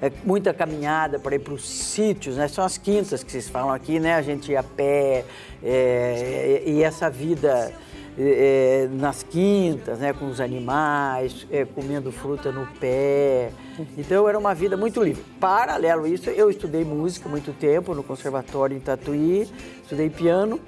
é, 0.00 0.10
muita 0.24 0.54
caminhada 0.54 1.18
para 1.18 1.36
ir 1.36 1.40
para 1.40 1.52
os 1.52 1.68
sítios, 1.68 2.36
né? 2.36 2.48
São 2.48 2.64
as 2.64 2.78
quintas 2.78 3.22
que 3.22 3.30
vocês 3.30 3.48
falam 3.48 3.70
aqui, 3.70 4.00
né? 4.00 4.14
A 4.14 4.22
gente 4.22 4.50
ia 4.50 4.60
a 4.60 4.62
pé, 4.62 5.24
é, 5.62 6.62
e, 6.66 6.82
essa 6.82 7.10
vida 7.10 7.72
é, 8.18 8.88
nas 8.92 9.22
quintas, 9.22 9.98
né? 9.98 10.12
Com 10.12 10.26
os 10.28 10.40
animais, 10.40 11.46
é, 11.50 11.64
comendo 11.64 12.10
fruta 12.10 12.50
no 12.50 12.66
pé. 12.78 13.50
Então 13.98 14.28
era 14.28 14.38
uma 14.38 14.54
vida 14.54 14.76
muito 14.76 15.02
livre. 15.02 15.22
Paralelo 15.38 16.04
a 16.04 16.08
isso, 16.08 16.30
eu 16.30 16.50
estudei 16.50 16.84
música 16.84 17.28
muito 17.28 17.52
tempo 17.52 17.94
no 17.94 18.02
conservatório 18.02 18.76
em 18.76 18.80
Tatuí, 18.80 19.48
estudei 19.82 20.08
piano. 20.08 20.58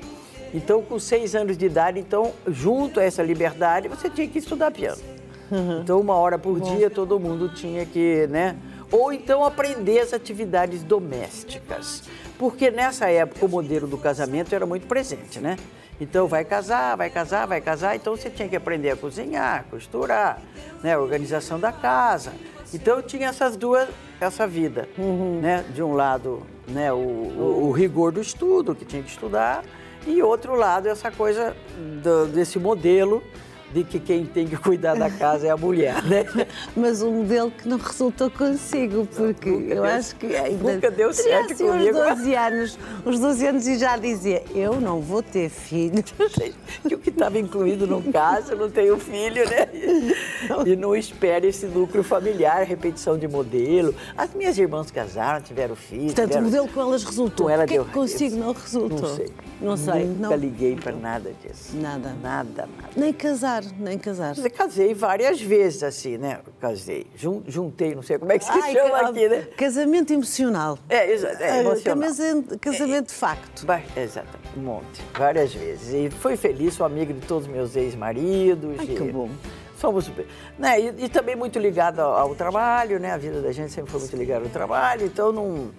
Então, 0.55 0.83
com 0.83 0.99
seis 0.99 1.35
anos 1.35 1.57
de 1.57 1.65
idade, 1.65 1.99
então, 1.99 2.33
junto 2.47 3.01
a 3.01 3.03
essa 3.03 3.23
liberdade, 3.23 3.89
você 3.89 4.11
tinha 4.11 4.29
que 4.29 4.39
estudar 4.39 4.71
piano. 4.71 5.01
Então, 5.83 5.99
uma 5.99 6.15
hora 6.15 6.39
por 6.39 6.61
dia, 6.61 6.91
todo 6.91 7.19
mundo 7.19 7.49
tinha 7.49 7.87
que, 7.87 8.27
né? 8.27 8.57
Ou 8.93 9.13
então 9.13 9.43
aprender 9.45 9.99
as 10.01 10.13
atividades 10.13 10.83
domésticas. 10.85 12.05
Porque 12.39 12.71
nessa 12.71 13.09
época 13.11 13.45
o 13.47 13.49
modelo 13.49 13.87
do 13.87 13.97
casamento 13.99 14.55
era 14.55 14.67
muito 14.67 14.87
presente, 14.87 15.41
né? 15.41 15.57
Então, 16.01 16.27
vai 16.27 16.45
casar, 16.45 16.97
vai 16.97 17.09
casar, 17.11 17.47
vai 17.47 17.61
casar, 17.61 17.95
então 17.95 18.17
você 18.17 18.29
tinha 18.29 18.49
que 18.49 18.57
aprender 18.57 18.91
a 18.91 18.97
cozinhar, 18.97 19.65
costurar, 19.71 20.41
né? 20.83 20.95
A 20.95 20.99
organização 21.01 21.61
da 21.61 21.71
casa. 21.71 22.33
Então, 22.75 22.97
eu 22.97 23.03
tinha 23.03 23.29
essas 23.29 23.57
duas, 23.57 23.89
essa 24.21 24.47
vida, 24.47 24.89
né? 25.41 25.65
De 25.73 25.83
um 25.83 25.95
lado, 25.95 26.43
né? 26.67 26.93
O, 26.93 26.97
o- 26.97 27.67
o 27.69 27.71
rigor 27.73 28.11
do 28.11 28.21
estudo, 28.21 28.75
que 28.75 28.85
tinha 28.85 29.03
que 29.03 29.11
estudar, 29.11 29.63
e 30.07 30.21
outro 30.23 30.57
lado, 30.57 30.89
essa 30.89 31.11
coisa 31.13 31.55
do- 32.03 32.27
desse 32.27 32.59
modelo 32.59 33.23
de 33.73 33.85
que 33.85 33.99
quem 33.99 34.25
tem 34.27 34.47
que 34.47 34.57
cuidar 34.57 34.95
da 34.95 35.11
casa 35.11 35.47
é 35.47 35.51
a 35.51 35.57
mulher, 35.57 36.03
né? 36.05 36.25
Mas 36.77 37.03
um 37.03 37.11
modelo 37.23 37.51
que 37.51 37.69
não 37.69 37.79
resultou 37.79 38.31
consigo, 38.31 39.07
porque 39.07 39.51
Nunca 39.51 39.65
eu 39.75 39.83
deu- 39.83 39.85
acho 39.85 40.17
que 40.17 40.27
ainda 40.37 40.73
nunca 40.75 40.91
deu 40.91 41.13
certo 41.13 41.53
assim 41.53 41.67
comigo. 41.67 41.99
uns 41.99 42.09
12 42.17 42.35
anos, 42.35 42.79
uns 43.07 43.19
12 43.21 43.47
anos 43.47 43.67
e 43.67 43.79
já 43.79 43.97
dizia, 43.97 44.43
eu 44.55 44.81
não 44.81 45.01
vou 45.01 45.23
ter 45.23 45.49
filhos. 45.49 46.05
que 46.87 46.95
o 46.95 46.99
que 46.99 47.11
estava 47.11 47.39
incluído 47.39 47.87
no 47.87 48.03
caso, 48.13 48.55
não 48.57 48.71
tenho 48.71 48.99
filho, 48.99 49.49
né? 49.49 49.69
E 50.67 50.77
não 50.77 50.95
espere 50.95 51.49
esse 51.49 51.67
núcleo 51.67 52.03
familiar, 52.03 52.63
repetição 52.65 53.17
de 53.19 53.27
modelo. 53.29 53.95
As 54.17 54.33
minhas 54.35 54.57
irmãs 54.59 54.91
casaram, 54.91 55.41
tiveram 55.41 55.75
filhos. 55.77 56.07
Portanto, 56.15 56.25
o 56.27 56.29
tiveram... 56.29 56.45
modelo 56.45 56.69
com 56.69 56.81
elas 56.81 57.05
resultou. 57.05 57.47
Com 57.47 57.51
ela 57.51 57.67
que 57.67 57.75
é 57.75 57.77
deu- 57.77 57.85
que 57.87 57.93
consigo 57.93 58.37
não 58.37 58.53
resultou? 58.53 58.99
Não 59.01 59.17
sei. 59.17 59.33
Não 59.61 59.77
sei. 59.77 60.05
Nunca 60.05 60.29
não. 60.31 60.37
liguei 60.37 60.77
para 60.77 60.93
nada 60.93 61.33
disso. 61.43 61.77
Nada. 61.77 62.15
Nada, 62.23 62.69
nada. 62.81 62.91
Nem 62.97 63.13
casar, 63.13 63.62
nem 63.79 63.99
casar. 63.99 64.37
Eu 64.37 64.51
casei 64.51 64.95
várias 64.95 65.41
vezes 65.41 65.83
assim, 65.83 66.17
né? 66.19 66.41
Casei. 66.61 67.07
Jun- 67.17 67.43
Juntei, 67.47 67.95
não 67.95 68.03
sei 68.03 68.19
como 68.19 68.33
é 68.33 68.39
que 68.39 68.45
se 68.45 68.51
Ai, 68.51 68.73
chama 68.73 68.91
ca- 69.01 69.09
aqui, 69.09 69.29
né? 69.29 69.47
Casamento 69.57 70.13
emocional. 70.13 70.79
É, 70.89 71.13
exato, 71.13 71.43
é 71.43 71.61
emocional. 71.61 72.09
casamento- 72.09 72.59
Casamento 72.59 73.07
de 73.09 73.15
facto. 73.15 73.67
Vai- 73.67 73.85
Exatamente, 73.97 74.59
um 74.59 74.63
monte, 74.63 75.03
várias 75.17 75.55
vezes. 75.55 75.93
E 75.93 76.11
fui 76.11 76.37
feliz, 76.37 76.75
sou 76.75 76.87
amiga 76.87 77.13
de 77.13 77.21
todos 77.27 77.47
os 77.47 77.53
meus 77.53 77.77
ex-maridos. 77.77 78.77
Ai, 78.79 78.87
que 78.87 78.93
e 79.03 79.13
bom. 79.13 79.29
Somos, 79.83 80.09
né, 80.57 80.81
e, 80.81 80.95
e 81.07 81.09
também 81.09 81.35
muito 81.35 81.59
ligado 81.59 81.99
ao, 81.99 82.13
ao 82.17 82.35
trabalho, 82.37 83.01
né? 83.01 83.11
A 83.11 83.17
vida 83.17 83.43
da 83.43 83.51
gente 83.51 83.73
sempre 83.73 83.91
foi 83.91 83.99
muito 83.99 84.15
ligada 84.15 84.45
ao 84.45 84.49
trabalho, 84.49 85.05
então 85.07 85.33
não 85.33 85.71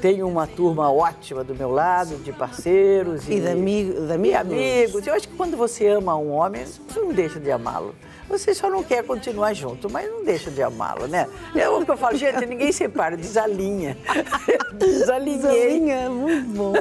tenho 0.00 0.26
uma 0.26 0.46
turma 0.46 0.90
ótima 0.90 1.44
do 1.44 1.54
meu 1.54 1.70
lado, 1.70 2.16
de 2.24 2.32
parceiros. 2.32 3.28
E 3.28 3.38
de 3.38 3.48
amigo- 3.48 3.92
de 3.92 4.06
e 4.08 4.12
amigos. 4.14 4.40
amigos. 4.40 5.06
Eu 5.06 5.12
acho 5.12 5.28
que 5.28 5.36
quando 5.36 5.58
você 5.58 5.88
ama 5.88 6.16
um 6.16 6.30
homem, 6.32 6.64
você 6.64 7.00
não 7.00 7.12
deixa 7.12 7.38
de 7.38 7.50
amá-lo. 7.52 7.94
Você 8.30 8.54
só 8.54 8.70
não 8.70 8.82
quer 8.84 9.02
continuar 9.04 9.52
junto, 9.54 9.90
mas 9.90 10.08
não 10.08 10.24
deixa 10.24 10.50
de 10.52 10.62
amá-lo, 10.62 11.08
né? 11.08 11.26
É 11.54 11.68
o 11.68 11.84
que 11.84 11.90
eu 11.90 11.96
falo, 11.96 12.16
gente, 12.16 12.46
ninguém 12.46 12.70
separa, 12.70 13.16
desalinha. 13.16 13.98
Desalinhei. 14.78 15.40
Zalinha, 15.40 16.08
muito 16.08 16.48
bom. 16.50 16.72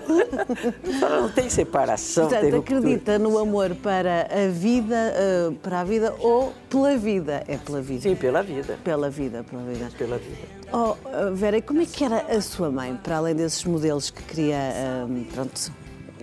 Não 1.02 1.30
tem 1.32 1.50
separação, 1.50 2.28
tem 2.28 2.40
Portanto, 2.40 2.56
ruptura. 2.58 2.80
acredita 2.80 3.20
no 3.20 3.38
amor 3.38 3.76
para 3.76 4.28
a 4.32 4.48
vida, 4.48 4.96
eh, 4.96 5.52
para 5.62 5.82
a 5.82 5.84
vida 5.84 6.16
ou 6.20 6.54
pela 6.70 6.96
vida? 6.96 7.44
É 7.48 7.58
pela 7.58 7.82
vida. 7.82 8.02
Sim, 8.02 8.16
pela 8.16 8.44
vida. 8.44 8.78
Pela 8.84 9.10
vida, 9.10 9.44
pela 9.44 9.64
vida. 9.64 9.90
Pela 9.98 10.18
vida. 10.18 10.38
Oh, 10.72 10.96
eh, 11.10 11.32
Vera, 11.34 11.58
e 11.58 11.62
como 11.62 11.82
é 11.82 11.86
que 11.86 12.04
era 12.06 12.18
a 12.30 12.42
sua 12.42 12.70
mãe, 12.70 12.96
para 13.04 13.18
além 13.18 13.36
desses 13.36 13.64
modelos 13.66 14.12
que 14.12 14.22
queria, 14.24 14.56
eh, 14.56 15.06
pronto, 15.34 15.72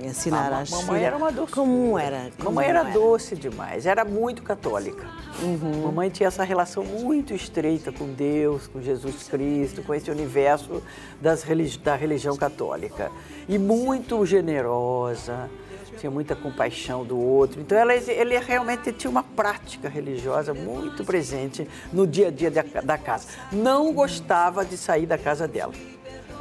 ensinar 0.02 0.52
A 0.52 0.60
às 0.60 0.70
mamãe 0.70 0.86
filhas? 0.86 1.02
era 1.02 1.16
uma 1.16 1.32
doce. 1.32 1.52
Como 1.52 1.98
era? 1.98 2.30
Como 2.36 2.50
Mamãe 2.50 2.68
era 2.68 2.82
doce 2.84 3.34
demais, 3.36 3.86
era 3.86 4.04
muito 4.04 4.42
católica. 4.42 5.06
Uhum. 5.42 5.82
Mamãe 5.84 6.08
tinha 6.10 6.26
essa 6.28 6.44
relação 6.44 6.82
muito 6.84 7.34
estreita 7.34 7.92
com 7.92 8.06
Deus, 8.12 8.66
com 8.66 8.80
Jesus 8.80 9.28
Cristo, 9.28 9.82
com 9.82 9.94
esse 9.94 10.10
universo 10.10 10.82
das 11.20 11.42
religi- 11.42 11.78
da 11.78 11.94
religião 11.94 12.36
católica. 12.36 13.10
E 13.48 13.58
muito 13.58 14.24
generosa, 14.26 15.50
tinha 15.98 16.10
muita 16.10 16.34
compaixão 16.36 17.04
do 17.04 17.18
outro. 17.18 17.60
Então 17.60 17.76
ela, 17.78 17.94
ele 17.94 18.38
realmente 18.38 18.92
tinha 18.92 19.10
uma 19.10 19.22
prática 19.22 19.88
religiosa 19.88 20.52
muito 20.52 21.04
presente 21.04 21.66
no 21.92 22.06
dia 22.06 22.28
a 22.28 22.30
dia 22.30 22.50
da, 22.50 22.62
da 22.82 22.98
casa. 22.98 23.28
Não 23.52 23.92
gostava 23.92 24.64
de 24.64 24.76
sair 24.76 25.06
da 25.06 25.16
casa 25.16 25.46
dela 25.48 25.72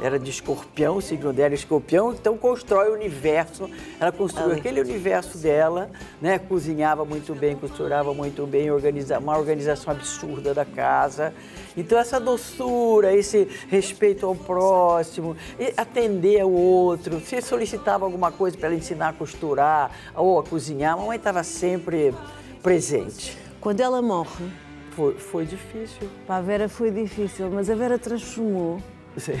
era 0.00 0.18
de 0.18 0.30
escorpião, 0.30 0.96
o 0.98 1.02
signo 1.02 1.32
dela 1.32 1.52
é 1.52 1.54
escorpião, 1.54 2.12
então 2.12 2.36
constrói 2.36 2.90
o 2.90 2.94
universo. 2.94 3.70
Ela 3.98 4.12
construiu 4.12 4.52
aquele 4.52 4.80
universo 4.80 5.38
dela, 5.38 5.90
né? 6.20 6.38
Cozinhava 6.38 7.04
muito 7.04 7.34
bem, 7.34 7.56
costurava 7.56 8.12
muito 8.12 8.46
bem, 8.46 8.70
organiza, 8.70 9.18
uma 9.18 9.38
organização 9.38 9.92
absurda 9.92 10.52
da 10.52 10.64
casa. 10.64 11.32
Então 11.76 11.98
essa 11.98 12.20
doçura, 12.20 13.14
esse 13.14 13.48
respeito 13.68 14.26
ao 14.26 14.34
próximo, 14.34 15.36
atender 15.76 16.40
ao 16.40 16.52
outro, 16.52 17.20
se 17.20 17.40
solicitava 17.40 18.04
alguma 18.04 18.30
coisa 18.30 18.56
para 18.56 18.68
ela 18.68 18.76
ensinar 18.76 19.08
a 19.08 19.12
costurar 19.12 19.90
ou 20.14 20.38
a 20.38 20.42
cozinhar, 20.42 20.94
a 20.94 20.96
mamãe 20.96 21.16
estava 21.16 21.42
sempre 21.42 22.14
presente. 22.62 23.36
Quando 23.60 23.80
ela 23.80 24.00
morre, 24.02 24.44
Foi, 24.90 25.14
foi 25.14 25.44
difícil. 25.44 26.08
para 26.26 26.36
a 26.36 26.40
Vera 26.40 26.68
foi 26.68 26.90
difícil, 26.90 27.50
mas 27.50 27.68
a 27.68 27.74
Vera 27.74 27.98
transformou 27.98 28.80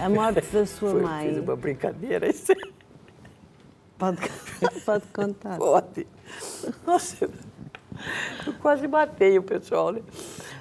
a 0.02 0.08
morte 0.08 0.40
da 0.52 0.66
sua 0.66 0.90
Foi- 0.90 1.02
mãe. 1.02 1.28
Fiz 1.30 1.38
uma 1.38 1.56
brincadeira. 1.56 2.28
isso 2.28 2.52
é 2.52 2.56
Pode, 3.98 4.18
pode 4.84 5.04
contar. 5.12 5.56
Pode. 5.56 6.06
Nossa, 6.86 7.24
eu 8.46 8.52
quase 8.60 8.86
matei 8.86 9.38
o 9.38 9.42
pessoal, 9.42 9.90
né? 9.90 10.02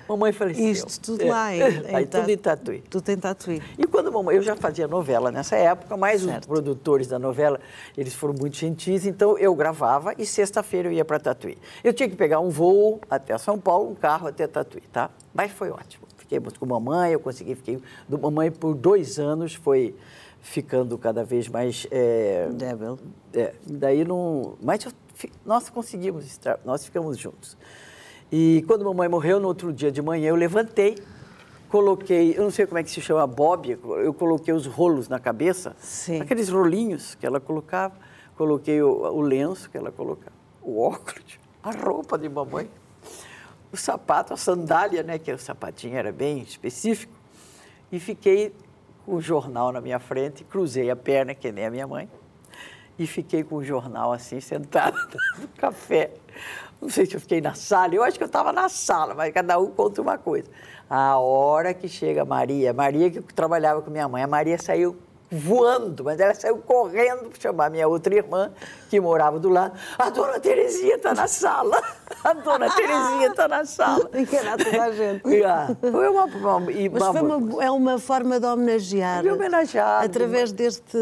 Mamãe 0.08 0.32
faleceu. 0.32 0.64
Isto 0.72 1.02
tudo 1.02 1.24
É. 1.24 1.30
lá 1.30 1.54
em, 1.56 1.62
Aí 1.96 2.06
tudo 2.06 2.30
em 2.30 2.38
Tatuí. 2.38 2.82
Tudo 2.90 3.10
em 3.10 3.18
Tatuí. 3.18 3.62
E 3.78 3.86
quando 3.88 4.10
mamãe, 4.12 4.38
eu 4.38 4.42
já 4.44 4.56
fazia 4.56 4.88
novela 4.88 5.32
nessa 5.32 5.56
época, 5.58 5.98
mas 5.98 6.22
Certo. 6.22 6.44
os 6.44 6.48
produtores 6.48 7.08
da 7.08 7.18
novela, 7.20 7.60
eles 7.98 8.14
foram 8.14 8.36
muito 8.40 8.56
gentis, 8.56 9.06
então 9.06 9.38
eu 9.38 9.54
gravava 9.56 10.14
e 10.18 10.26
sexta-feira 10.26 10.88
eu 10.88 10.92
ia 10.94 11.04
para 11.04 11.20
Tatuí. 11.20 11.58
Eu 11.84 11.92
tinha 11.92 12.08
que 12.08 12.16
pegar 12.16 12.40
um 12.40 12.50
voo 12.50 13.02
até 13.10 13.38
São 13.38 13.60
Paulo, 13.60 13.90
um 13.90 13.96
carro 13.96 14.28
até 14.28 14.48
Tatuí, 14.48 14.84
tá? 14.94 15.10
Mas 15.34 15.52
foi 15.52 15.72
ótimo. 15.72 16.06
Fiquei 16.26 16.40
muito 16.40 16.60
com 16.60 16.66
mamãe, 16.66 17.14
eu 17.14 17.20
consegui, 17.20 17.54
fiquei 17.54 17.80
do 18.10 18.18
mamãe 18.18 18.52
por 18.52 18.74
dois 18.74 19.20
anos, 19.20 19.54
foi 19.54 19.96
ficando 20.42 20.98
cada 20.98 21.24
vez 21.24 21.48
mais... 21.48 21.88
é, 21.92 22.50
é, 23.34 23.54
daí 23.66 24.04
não. 24.04 24.56
Mas 24.62 24.84
eu 24.86 24.92
nós 25.46 25.70
conseguimos, 25.70 26.26
estar, 26.26 26.60
nós 26.66 26.84
ficamos 26.84 27.18
juntos. 27.18 27.58
E 28.32 28.64
quando 28.68 28.84
mamãe 28.84 29.08
morreu, 29.08 29.40
no 29.40 29.48
outro 29.48 29.72
dia 29.72 29.92
de 29.92 30.02
manhã, 30.02 30.30
eu 30.30 30.36
levantei, 30.36 30.98
coloquei, 31.70 32.38
eu 32.38 32.44
não 32.44 32.52
sei 32.52 32.66
como 32.66 32.80
é 32.80 32.84
que 32.84 32.90
se 32.90 33.00
chama, 33.00 33.26
bob, 33.26 33.78
eu 34.04 34.14
coloquei 34.14 34.54
os 34.54 34.66
rolos 34.66 35.08
na 35.08 35.20
cabeça, 35.20 35.76
Sim. 35.80 36.22
aqueles 36.22 36.50
rolinhos 36.50 37.16
que 37.16 37.26
ela 37.26 37.40
colocava, 37.40 37.96
coloquei 38.36 38.82
o, 38.82 38.90
o 38.90 39.22
lenço 39.22 39.70
que 39.70 39.78
ela 39.78 39.92
colocava, 39.92 40.36
o 40.62 40.82
óculos, 40.82 41.40
a 41.64 41.72
roupa 41.72 42.18
de 42.18 42.28
mamãe, 42.28 42.70
o 43.76 43.78
sapato, 43.78 44.34
a 44.34 44.38
sandália, 44.38 45.04
né, 45.04 45.20
que 45.20 45.32
o 45.32 45.38
sapatinho 45.38 45.98
era 45.98 46.12
bem 46.12 46.42
específico, 46.42 47.14
e 47.92 48.00
fiquei 48.00 48.56
com 49.06 49.16
o 49.16 49.22
jornal 49.22 49.72
na 49.72 49.80
minha 49.80 50.00
frente, 50.00 50.44
cruzei 50.44 50.90
a 50.90 50.96
perna, 50.96 51.36
que 51.36 51.52
nem 51.52 51.66
a 51.66 51.72
minha 51.72 51.86
mãe, 51.86 52.10
e 52.98 53.06
fiquei 53.06 53.44
com 53.44 53.58
o 53.58 53.64
jornal 53.64 54.14
assim, 54.14 54.40
sentada 54.40 54.98
no 55.38 55.48
café. 55.50 56.12
Não 56.82 56.90
sei 56.90 57.06
se 57.06 57.16
eu 57.16 57.20
fiquei 57.20 57.42
na 57.42 57.54
sala, 57.54 57.94
eu 57.94 58.04
acho 58.04 58.18
que 58.18 58.24
eu 58.24 58.28
estava 58.28 58.52
na 58.52 58.70
sala, 58.70 59.14
mas 59.14 59.34
cada 59.34 59.60
um 59.60 59.68
conta 59.68 60.02
uma 60.02 60.18
coisa. 60.18 60.50
A 60.90 61.18
hora 61.18 61.74
que 61.74 61.88
chega 61.88 62.22
a 62.22 62.26
Maria, 62.26 62.74
Maria 62.74 63.12
que 63.12 63.22
trabalhava 63.22 63.82
com 63.82 63.92
minha 63.92 64.08
mãe, 64.08 64.24
a 64.24 64.28
Maria 64.28 64.58
saiu 64.58 64.96
voando, 65.32 66.04
mas 66.04 66.20
ela 66.20 66.34
saiu 66.34 66.58
correndo 66.58 67.30
para 67.30 67.40
chamar 67.40 67.70
minha 67.70 67.88
outra 67.88 68.16
irmã, 68.16 68.52
que 68.90 69.00
morava 69.00 69.40
do 69.40 69.50
lado. 69.50 69.78
A 69.98 70.10
dona 70.10 70.40
Terezinha 70.40 70.96
está 70.96 71.14
na 71.14 71.28
sala. 71.28 71.82
A 72.24 72.34
dona 72.34 72.70
Terezinha 72.70 73.28
está 73.28 73.48
na 73.48 73.66
sala. 73.66 74.10
Enganar 74.14 74.58
toda 74.58 74.84
a 74.84 74.92
gente. 74.92 75.24
Ah, 75.46 75.68
foi 75.80 76.08
uma, 76.08 76.26
uma, 76.26 76.72
e 76.72 76.90
Mas 76.90 77.04
foi 77.06 77.22
uma, 77.22 77.64
é 77.64 77.70
uma 77.70 78.00
forma 78.00 78.40
de 78.40 78.48
homenagear. 78.48 79.22
De 79.22 79.30
homenagear. 79.30 80.04
Através 80.04 80.52
deste, 80.52 80.98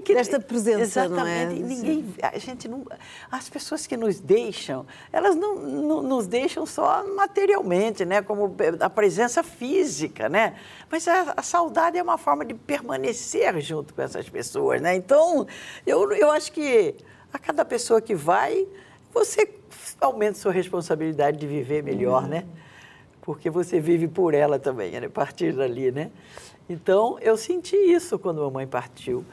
que, 0.00 0.14
desta 0.14 0.40
presença, 0.40 0.82
exatamente, 0.82 1.60
não 1.60 1.66
é? 1.66 1.68
Ninguém, 1.68 2.14
a 2.20 2.38
gente 2.38 2.66
não, 2.66 2.84
as 3.30 3.48
pessoas 3.48 3.86
que 3.86 3.96
nos 3.96 4.20
deixam, 4.20 4.86
elas 5.12 5.36
não, 5.36 5.56
não, 5.56 6.02
nos 6.02 6.26
deixam 6.26 6.66
só 6.66 7.04
materialmente, 7.14 8.04
né? 8.04 8.22
Como 8.22 8.56
a 8.80 8.90
presença 8.90 9.42
física, 9.42 10.28
né? 10.28 10.54
Mas 10.90 11.06
a, 11.06 11.34
a, 11.36 11.42
saudade 11.42 11.98
é 11.98 12.02
uma 12.02 12.18
forma 12.18 12.44
de 12.44 12.54
permanecer 12.54 13.57
junto 13.60 13.94
com 13.94 14.02
essas 14.02 14.28
pessoas, 14.28 14.80
né? 14.80 14.94
Então, 14.94 15.46
eu, 15.86 16.10
eu 16.12 16.30
acho 16.30 16.52
que 16.52 16.94
a 17.32 17.38
cada 17.38 17.64
pessoa 17.64 18.00
que 18.00 18.14
vai, 18.14 18.66
você 19.12 19.48
aumenta 20.00 20.38
sua 20.38 20.52
responsabilidade 20.52 21.38
de 21.38 21.46
viver 21.46 21.82
melhor, 21.82 22.22
uhum. 22.22 22.28
né? 22.28 22.44
Porque 23.22 23.50
você 23.50 23.78
vive 23.80 24.08
por 24.08 24.32
ela 24.32 24.58
também, 24.58 24.92
né? 24.92 25.06
a 25.06 25.10
partir 25.10 25.52
dali, 25.52 25.90
né? 25.90 26.10
Então, 26.68 27.18
eu 27.20 27.36
senti 27.36 27.76
isso 27.76 28.18
quando 28.18 28.40
a 28.40 28.44
mamãe 28.44 28.66
partiu. 28.66 29.24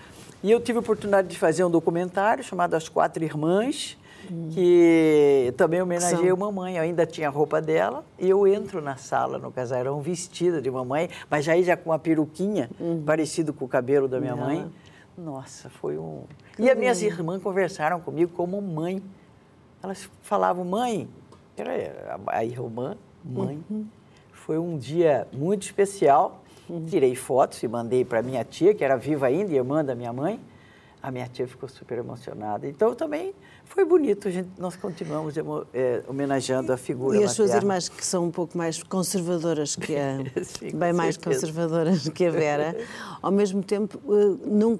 E 0.44 0.52
eu 0.52 0.60
tive 0.60 0.78
a 0.78 0.82
oportunidade 0.82 1.28
de 1.28 1.38
fazer 1.38 1.64
um 1.64 1.70
documentário 1.70 2.44
chamado 2.44 2.76
As 2.76 2.88
Quatro 2.88 3.24
Irmãs, 3.24 3.98
hum. 4.32 4.50
que 4.52 5.54
também 5.58 5.82
homenageei 5.82 6.30
a 6.30 6.36
mamãe. 6.36 6.78
Eu 6.78 6.84
ainda 6.84 7.06
tinha 7.06 7.28
a 7.28 7.32
roupa 7.32 7.62
dela 7.62 8.04
e 8.20 8.30
eu 8.30 8.48
entro 8.48 8.82
na 8.82 8.96
sala, 8.96 9.38
no 9.38 9.52
casarão, 9.52 10.02
vestida 10.02 10.62
de 10.62 10.70
mamãe, 10.70 11.10
mas 11.30 11.48
aí 11.48 11.64
já 11.64 11.76
com 11.78 11.90
uma 11.90 12.00
peruquinha, 12.00 12.70
uhum. 12.80 13.04
parecido 13.06 13.54
com 13.54 13.66
o 13.66 13.68
cabelo 13.68 14.08
da 14.08 14.20
minha 14.20 14.36
mãe. 14.36 14.72
Nossa, 15.18 15.70
foi 15.70 15.98
um... 15.98 16.24
E 16.60 16.70
as 16.70 16.78
minhas 16.78 17.02
irmãs 17.02 17.42
conversaram 17.42 18.02
comigo 18.02 18.32
como 18.36 18.62
mãe. 18.62 19.02
Elas 19.82 20.10
falavam, 20.22 20.66
mãe, 20.66 21.08
era 21.56 22.20
a 22.28 22.44
irmã, 22.44 22.98
mãe. 23.24 23.64
Uhum. 23.70 23.86
Foi 24.32 24.58
um 24.58 24.78
dia 24.78 25.28
muito 25.32 25.64
especial. 25.64 26.44
Uhum. 26.70 26.86
Tirei 26.86 27.16
fotos 27.16 27.62
e 27.64 27.68
mandei 27.68 28.04
para 28.04 28.22
minha 28.22 28.44
tia, 28.44 28.74
que 28.74 28.84
era 28.84 28.98
viva 28.98 29.28
ainda, 29.28 29.54
irmã 29.54 29.86
da 29.86 29.96
minha 29.96 30.12
mãe. 30.12 30.40
A 31.06 31.12
minha 31.12 31.28
tia 31.28 31.48
ficou 31.48 31.70
super 31.70 32.00
emocionada. 32.00 32.68
Então 32.68 32.96
também 32.96 33.36
foi 33.66 33.86
bonito. 33.86 34.28
Gente, 34.32 34.50
nós 34.58 34.76
continuamos 34.76 35.36
é, 35.72 36.02
homenageando 36.08 36.74
a 36.74 36.78
figura. 36.78 37.16
E 37.16 37.24
as 37.24 37.34
suas 37.34 37.54
irmãs, 37.54 37.88
que 37.88 38.04
são 38.04 38.26
um 38.26 38.32
pouco 38.32 38.58
mais 38.58 38.82
conservadoras 38.82 39.76
que 39.76 39.96
a. 39.96 40.18
Sim, 40.44 40.76
bem 40.76 40.94
mais 40.94 41.16
conservadoras 41.16 42.10
que 42.10 42.26
a 42.26 42.32
Vera, 42.32 42.76
ao 43.22 43.32
mesmo 43.32 43.62
tempo 43.62 44.02
eh, 44.10 44.48
não, 44.48 44.80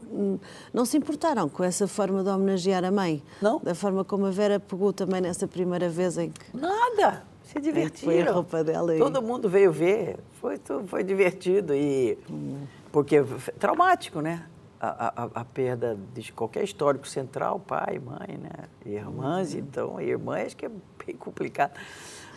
não 0.74 0.84
se 0.84 0.98
importaram 0.98 1.48
com 1.48 1.64
essa 1.64 1.88
forma 1.88 2.24
de 2.24 2.30
homenagear 2.32 2.84
a 2.84 2.90
mãe. 2.90 3.22
Não? 3.40 3.60
Da 3.60 3.76
forma 3.76 4.04
como 4.04 4.26
a 4.26 4.32
Vera 4.32 4.60
pegou 4.60 4.92
também 4.92 5.22
nessa 5.22 5.48
primeira 5.48 5.90
vez 5.90 6.18
em 6.18 6.32
que. 6.32 6.58
Nada! 6.58 7.22
Se 7.44 7.60
divertiram. 7.60 8.12
Foi 8.12 8.22
a 8.24 8.32
roupa 8.32 8.64
dela. 8.64 8.96
E... 8.96 8.98
Todo 8.98 9.22
mundo 9.22 9.48
veio 9.48 9.72
ver. 9.72 10.18
Foi, 10.42 10.60
foi 10.88 11.04
divertido. 11.04 11.76
E. 11.76 12.18
Hum. 12.28 12.64
Porque 12.92 13.24
traumático, 13.60 14.22
né? 14.22 14.46
A, 14.90 15.24
a, 15.24 15.42
a, 15.42 15.46
perda 15.46 15.98
de 16.14 16.32
qualquer 16.32 16.64
histórico 16.64 17.08
central, 17.08 17.60
pai, 17.60 18.00
mãe, 18.00 18.38
né? 18.38 18.66
irmãs, 18.86 19.54
uhum. 19.54 19.60
então, 19.60 20.02
irmãs 20.02 20.54
que 20.54 20.66
é 20.66 20.72
bem 21.06 21.16
complicado. 21.16 21.74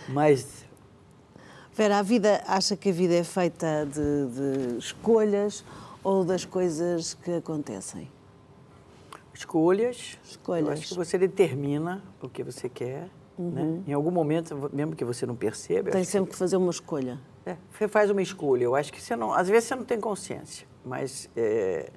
Mas. 0.08 0.66
Vera, 1.74 1.98
a 1.98 2.02
vida, 2.02 2.42
acha 2.46 2.76
que 2.76 2.88
a 2.88 2.92
vida 2.92 3.14
é 3.14 3.24
feita 3.24 3.86
de, 3.86 4.70
de 4.70 4.78
escolhas 4.78 5.64
ou 6.02 6.24
das 6.24 6.44
coisas 6.44 7.14
que 7.14 7.32
acontecem? 7.32 8.10
Escolhas. 9.32 10.18
Escolhas. 10.24 10.66
Eu 10.66 10.72
acho 10.72 10.88
que 10.88 10.94
você 10.94 11.16
determina 11.16 12.02
o 12.20 12.28
que 12.28 12.42
você 12.42 12.68
quer. 12.68 13.02
Né? 13.02 13.10
Uhum. 13.38 13.50
Né? 13.50 13.82
Em 13.86 13.92
algum 13.92 14.10
momento, 14.10 14.70
mesmo 14.72 14.96
que 14.96 15.04
você 15.04 15.24
não 15.24 15.36
perceba. 15.36 15.90
Tem 15.90 16.02
sempre 16.02 16.30
que... 16.30 16.32
que 16.32 16.38
fazer 16.38 16.56
uma 16.56 16.70
escolha. 16.70 17.20
É, 17.46 17.56
você 17.72 17.86
faz 17.86 18.10
uma 18.10 18.20
escolha. 18.20 18.64
Eu 18.64 18.74
acho 18.74 18.92
que 18.92 19.00
você 19.00 19.14
não. 19.14 19.32
Às 19.32 19.48
vezes 19.48 19.68
você 19.68 19.76
não 19.76 19.84
tem 19.84 20.00
consciência, 20.00 20.66
mas. 20.84 21.30
É, 21.36 21.90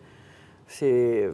você, 0.71 1.33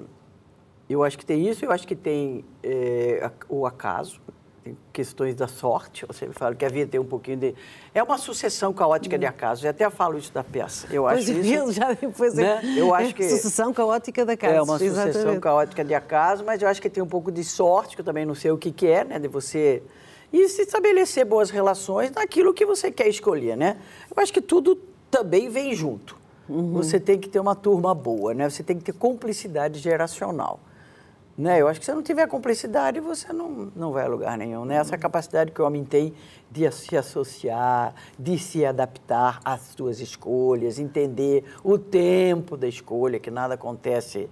eu 0.90 1.04
acho 1.04 1.18
que 1.18 1.26
tem 1.26 1.48
isso, 1.48 1.64
eu 1.64 1.72
acho 1.72 1.88
que 1.88 1.96
tem 1.96 2.44
é, 2.64 3.30
o 3.48 3.66
acaso, 3.66 4.20
tem 4.64 4.78
questões 4.92 5.36
da 5.36 5.48
sorte. 5.48 6.06
Você 6.06 6.28
fala 6.32 6.56
que 6.56 6.66
a 6.66 6.70
vida 6.70 6.92
tem 6.92 7.00
um 7.00 7.06
pouquinho 7.06 7.38
de. 7.38 7.56
É 7.94 8.02
uma 8.02 8.18
sucessão 8.18 8.74
caótica 8.74 9.18
de 9.18 9.26
acasos. 9.26 9.64
Eu 9.64 9.70
até 9.70 9.90
falo 9.90 10.18
isso 10.18 10.34
da 10.34 10.44
peça. 10.44 10.88
Eu 10.92 11.08
acho 11.08 11.32
pois 11.32 11.46
isso. 11.46 11.72
Já 11.72 11.94
depois 11.94 12.34
né? 12.34 12.62
é, 12.64 12.80
eu 12.80 12.94
acho 12.94 13.14
que 13.14 13.24
sucessão 13.30 13.74
caótica 13.74 14.26
de 14.26 14.32
acasos. 14.34 14.58
É 14.58 14.62
uma 14.62 14.80
sucessão 14.80 15.08
exatamente. 15.08 15.42
caótica 15.42 15.86
de 15.86 15.94
acasos, 15.94 16.46
mas 16.46 16.62
eu 16.62 16.68
acho 16.68 16.82
que 16.82 16.90
tem 16.90 17.04
um 17.04 17.08
pouco 17.08 17.32
de 17.32 17.44
sorte, 17.44 17.96
que 17.96 18.02
eu 18.02 18.06
também 18.06 18.26
não 18.26 18.36
sei 18.36 18.52
o 18.52 18.58
que, 18.58 18.72
que 18.72 18.88
é, 18.88 19.04
né? 19.04 19.20
De 19.20 19.28
você 19.28 19.84
e 20.32 20.48
se 20.50 20.64
estabelecer 20.64 21.26
boas 21.26 21.50
relações 21.50 22.12
naquilo 22.12 22.54
que 22.54 22.66
você 22.66 22.92
quer 22.92 23.08
escolher, 23.08 23.56
né? 23.56 23.78
Eu 24.14 24.22
acho 24.22 24.34
que 24.34 24.42
tudo 24.42 24.76
também 25.10 25.50
vem 25.50 25.74
junto. 25.74 26.17
Uhum. 26.50 26.74
Você 26.74 27.00
tem 27.00 27.20
que 27.20 27.30
ter 27.30 27.40
uma 27.40 27.56
turma 27.56 27.94
boa, 27.94 28.34
né? 28.34 28.50
Você 28.50 28.64
tem 28.64 28.78
que 28.78 28.84
ter 28.84 28.94
cumplicidade 28.94 29.80
geracional. 29.80 30.60
Né? 31.38 31.62
Eu 31.62 31.68
acho 31.68 31.80
que 31.80 31.86
se 31.86 31.94
não 31.94 32.02
tiver 32.02 32.28
cumplicidade, 32.28 33.00
você 33.00 33.32
não, 33.32 33.72
não 33.76 33.92
vai 33.92 34.06
a 34.06 34.08
lugar 34.08 34.38
nenhum. 34.38 34.66
Né? 34.66 34.78
Essa 34.78 34.98
capacidade 34.98 35.52
que 35.52 35.62
o 35.62 35.66
homem 35.66 35.86
tem 35.86 36.14
de 36.50 36.70
se 36.72 36.98
associar, 36.98 37.94
de 38.18 38.40
se 38.40 38.66
adaptar 38.66 39.40
às 39.46 39.62
suas 39.78 40.00
escolhas, 40.00 40.80
entender 40.80 41.44
o 41.64 41.78
tempo 41.78 42.58
da 42.58 42.68
escolha, 42.68 43.20
que 43.20 43.30
nada 43.30 43.54
acontece 43.54 44.28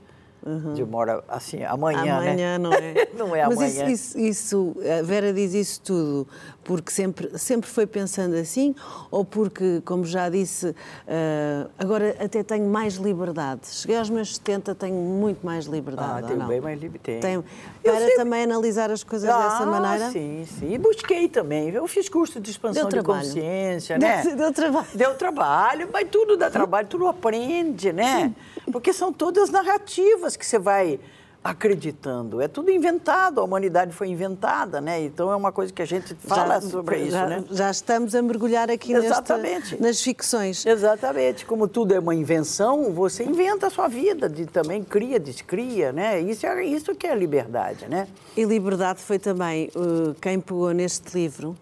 Uhum. 0.45 0.73
De 0.73 0.83
uma 0.83 0.97
hora 0.99 1.23
assim, 1.27 1.63
amanhã, 1.63 2.17
amanhã 2.17 2.35
né? 2.35 2.57
não 2.59 2.71
é. 2.71 3.07
não 3.17 3.35
é 3.35 3.47
Mas 3.47 3.57
amanhã. 3.57 3.89
Isso, 3.89 4.19
isso, 4.19 4.75
a 4.99 5.01
Vera 5.01 5.33
diz 5.33 5.53
isso 5.53 5.81
tudo 5.81 6.27
porque 6.65 6.91
sempre, 6.91 7.37
sempre 7.37 7.69
foi 7.69 7.85
pensando 7.85 8.35
assim 8.35 8.75
ou 9.11 9.23
porque, 9.23 9.81
como 9.85 10.03
já 10.03 10.27
disse, 10.27 10.69
uh, 10.69 11.69
agora 11.77 12.15
até 12.19 12.43
tenho 12.43 12.67
mais 12.67 12.95
liberdade. 12.95 13.67
Cheguei 13.67 13.97
aos 13.97 14.09
meus 14.09 14.35
70, 14.35 14.73
tenho 14.73 14.95
muito 14.95 15.45
mais 15.45 15.65
liberdade. 15.65 16.25
Ah, 16.25 16.27
tenho 16.27 16.47
bem 16.47 16.59
mais 16.59 16.81
liberdade. 16.81 17.21
Tenho. 17.21 17.45
Para 17.83 17.99
sempre... 17.99 18.15
também 18.15 18.43
analisar 18.43 18.89
as 18.89 19.03
coisas 19.03 19.29
ah, 19.29 19.47
dessa 19.47 19.65
maneira? 19.65 20.11
Sim, 20.11 20.45
sim. 20.59 20.73
E 20.73 20.77
busquei 20.79 21.29
também. 21.29 21.69
Eu 21.69 21.87
fiz 21.87 22.09
curso 22.09 22.39
de 22.39 22.49
expansão 22.49 22.89
de 22.89 23.03
consciência, 23.03 23.99
né? 23.99 24.23
Deu 24.35 24.51
trabalho. 24.51 24.87
Deu 24.95 25.15
trabalho, 25.15 25.89
mas 25.93 26.09
tudo 26.09 26.35
dá 26.35 26.49
trabalho, 26.49 26.87
tudo 26.87 27.07
aprende, 27.07 27.93
né? 27.93 28.33
Porque 28.71 28.91
são 28.91 29.13
todas 29.13 29.51
narrativas 29.51 30.34
que 30.37 30.45
você 30.45 30.59
vai 30.59 30.99
acreditando. 31.45 32.41
É 32.41 32.47
tudo 32.47 32.71
inventado, 32.71 33.39
a 33.39 33.43
humanidade 33.43 33.93
foi 33.93 34.07
inventada, 34.07 34.81
né? 34.81 35.03
Então 35.03 35.31
é 35.31 35.35
uma 35.35 35.51
coisa 35.51 35.71
que 35.71 35.79
a 35.79 35.85
gente 35.85 36.15
fala 36.15 36.59
já, 36.59 36.61
sobre 36.61 37.01
isso, 37.01 37.11
já, 37.11 37.27
né? 37.27 37.43
Já 37.51 37.69
estamos 37.69 38.15
a 38.15 38.21
mergulhar 38.23 38.71
aqui 38.71 38.93
Exatamente. 38.93 39.79
nas 39.79 40.01
ficções. 40.01 40.65
Exatamente. 40.65 41.45
Como 41.45 41.67
tudo 41.67 41.93
é 41.93 41.99
uma 41.99 42.15
invenção, 42.15 42.91
você 42.91 43.23
inventa 43.23 43.67
a 43.67 43.69
sua 43.69 43.87
vida, 43.87 44.27
de, 44.27 44.47
também 44.47 44.83
cria, 44.83 45.19
descria, 45.19 45.91
né? 45.91 46.19
Isso 46.19 46.47
é 46.47 46.65
isso 46.65 46.95
que 46.95 47.05
é 47.05 47.13
liberdade, 47.13 47.87
né? 47.87 48.07
E 48.35 48.43
liberdade 48.43 48.99
foi 49.01 49.19
também 49.19 49.69
uh, 49.75 50.15
quem 50.19 50.39
pegou 50.39 50.71
neste 50.71 51.15
livro 51.15 51.55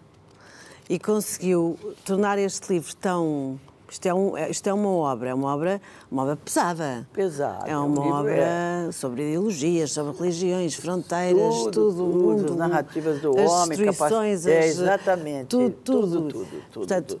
e 0.88 0.98
conseguiu 0.98 1.78
tornar 2.06 2.38
este 2.38 2.72
livro 2.72 2.96
tão 2.96 3.60
isto 3.90 4.06
é, 4.06 4.14
um, 4.14 4.36
é, 4.36 4.50
isto 4.50 4.66
é 4.66 4.72
uma 4.72 4.88
obra, 4.88 5.30
é 5.30 5.34
uma 5.34 5.54
obra, 5.54 5.80
uma 6.10 6.22
obra 6.22 6.36
pesada. 6.36 7.06
Pesada. 7.12 7.68
É 7.68 7.76
uma 7.76 8.20
obra 8.20 8.88
é. 8.88 8.92
sobre 8.92 9.28
ideologias, 9.28 9.92
sobre 9.92 10.16
religiões, 10.16 10.74
fronteiras, 10.74 11.54
tudo, 11.64 11.92
tudo, 11.92 12.44
tudo 12.44 12.56
narrativas 12.56 13.20
do 13.20 13.38
as 13.38 13.50
homem, 13.50 13.78
destruições, 13.78 14.44
capac... 14.44 14.56
é, 14.56 14.66
exatamente. 14.66 15.46
Tudo, 15.46 15.70
tudo, 15.70 16.00
tudo. 16.00 16.28
tudo, 16.28 16.46
tudo 16.46 16.86
Portanto, 16.86 17.20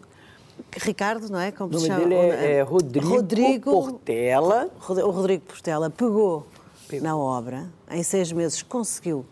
Ricardo, 0.76 1.28
não 1.30 1.38
é? 1.38 1.52
Como 1.52 1.70
o 1.70 1.72
nome 1.74 1.86
chama? 1.86 2.00
dele 2.00 2.14
é, 2.14 2.56
é 2.56 2.62
Rodrigo, 2.62 3.08
Rodrigo 3.08 3.70
Portela. 3.70 4.70
O 4.88 5.10
Rodrigo 5.10 5.44
Portela 5.44 5.90
pegou, 5.90 6.46
pegou 6.88 7.06
na 7.06 7.16
obra, 7.16 7.68
em 7.90 8.02
seis 8.02 8.32
meses 8.32 8.62
conseguiu 8.62 9.24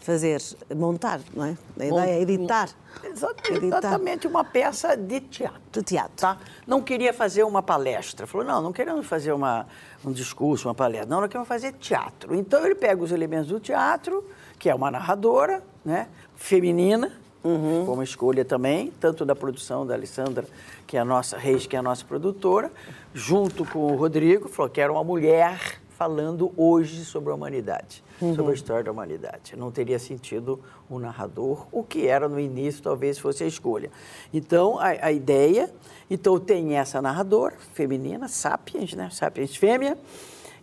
fazer, 0.00 0.40
montar, 0.74 1.20
não 1.34 1.44
é? 1.44 1.56
A 1.78 1.84
ideia 1.84 2.10
é 2.10 2.22
editar. 2.22 2.70
Exatamente, 3.04 4.26
uma 4.26 4.44
peça 4.44 4.96
de 4.96 5.20
teatro. 5.20 5.60
De 5.70 5.82
teatro. 5.82 6.16
Tá? 6.16 6.38
Não 6.66 6.82
queria 6.82 7.12
fazer 7.12 7.44
uma 7.44 7.62
palestra. 7.62 8.26
Falou, 8.26 8.46
não, 8.46 8.60
não 8.62 8.72
queremos 8.72 9.06
fazer 9.06 9.32
uma, 9.32 9.66
um 10.04 10.10
discurso, 10.10 10.68
uma 10.68 10.74
palestra. 10.74 11.08
Não, 11.08 11.20
nós 11.20 11.28
queremos 11.28 11.48
fazer 11.48 11.72
teatro. 11.74 12.34
Então 12.34 12.64
ele 12.64 12.74
pega 12.74 13.02
os 13.02 13.12
elementos 13.12 13.48
do 13.48 13.60
teatro, 13.60 14.24
que 14.58 14.68
é 14.68 14.74
uma 14.74 14.90
narradora, 14.90 15.62
né? 15.84 16.08
Feminina, 16.34 17.12
uhum. 17.44 17.84
foi 17.84 17.94
uma 17.94 18.04
escolha 18.04 18.44
também, 18.44 18.92
tanto 18.98 19.24
da 19.26 19.36
produção 19.36 19.86
da 19.86 19.94
Alessandra, 19.94 20.46
que 20.86 20.96
é 20.96 21.00
a 21.00 21.04
nossa, 21.04 21.36
Reis, 21.36 21.66
que 21.66 21.76
é 21.76 21.78
a 21.78 21.82
nossa 21.82 22.04
produtora, 22.04 22.72
junto 23.12 23.64
com 23.66 23.92
o 23.92 23.96
Rodrigo, 23.96 24.48
falou 24.48 24.70
que 24.70 24.80
era 24.80 24.90
uma 24.90 25.04
mulher 25.04 25.79
falando 26.00 26.50
hoje 26.56 27.04
sobre 27.04 27.30
a 27.30 27.34
humanidade, 27.34 28.02
uhum. 28.22 28.34
sobre 28.34 28.52
a 28.52 28.54
história 28.54 28.84
da 28.84 28.90
humanidade. 28.90 29.54
Não 29.54 29.70
teria 29.70 29.98
sentido 29.98 30.58
o 30.88 30.98
narrador, 30.98 31.66
o 31.70 31.84
que 31.84 32.06
era 32.06 32.26
no 32.26 32.40
início 32.40 32.82
talvez 32.82 33.18
fosse 33.18 33.44
a 33.44 33.46
escolha. 33.46 33.90
Então, 34.32 34.78
a, 34.78 34.86
a 34.88 35.12
ideia, 35.12 35.70
então 36.08 36.40
tem 36.40 36.78
essa 36.78 37.02
narradora 37.02 37.54
feminina, 37.74 38.28
Sapiens, 38.28 38.94
né? 38.94 39.10
Sapiens 39.12 39.54
fêmea, 39.54 39.98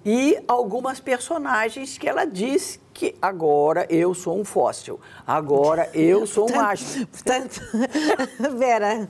e 0.10 0.42
algumas 0.48 1.02
personagens 1.02 1.98
que 1.98 2.08
ela 2.08 2.24
diz 2.24 2.80
que 2.94 3.14
agora 3.22 3.86
eu 3.90 4.14
sou 4.14 4.40
um 4.40 4.46
fóssil, 4.46 5.02
agora 5.28 5.90
eu 5.94 6.26
sou 6.26 6.50
um 6.50 6.56
macho. 6.56 7.06
Portanto, 7.08 7.62
Vera, 8.58 9.10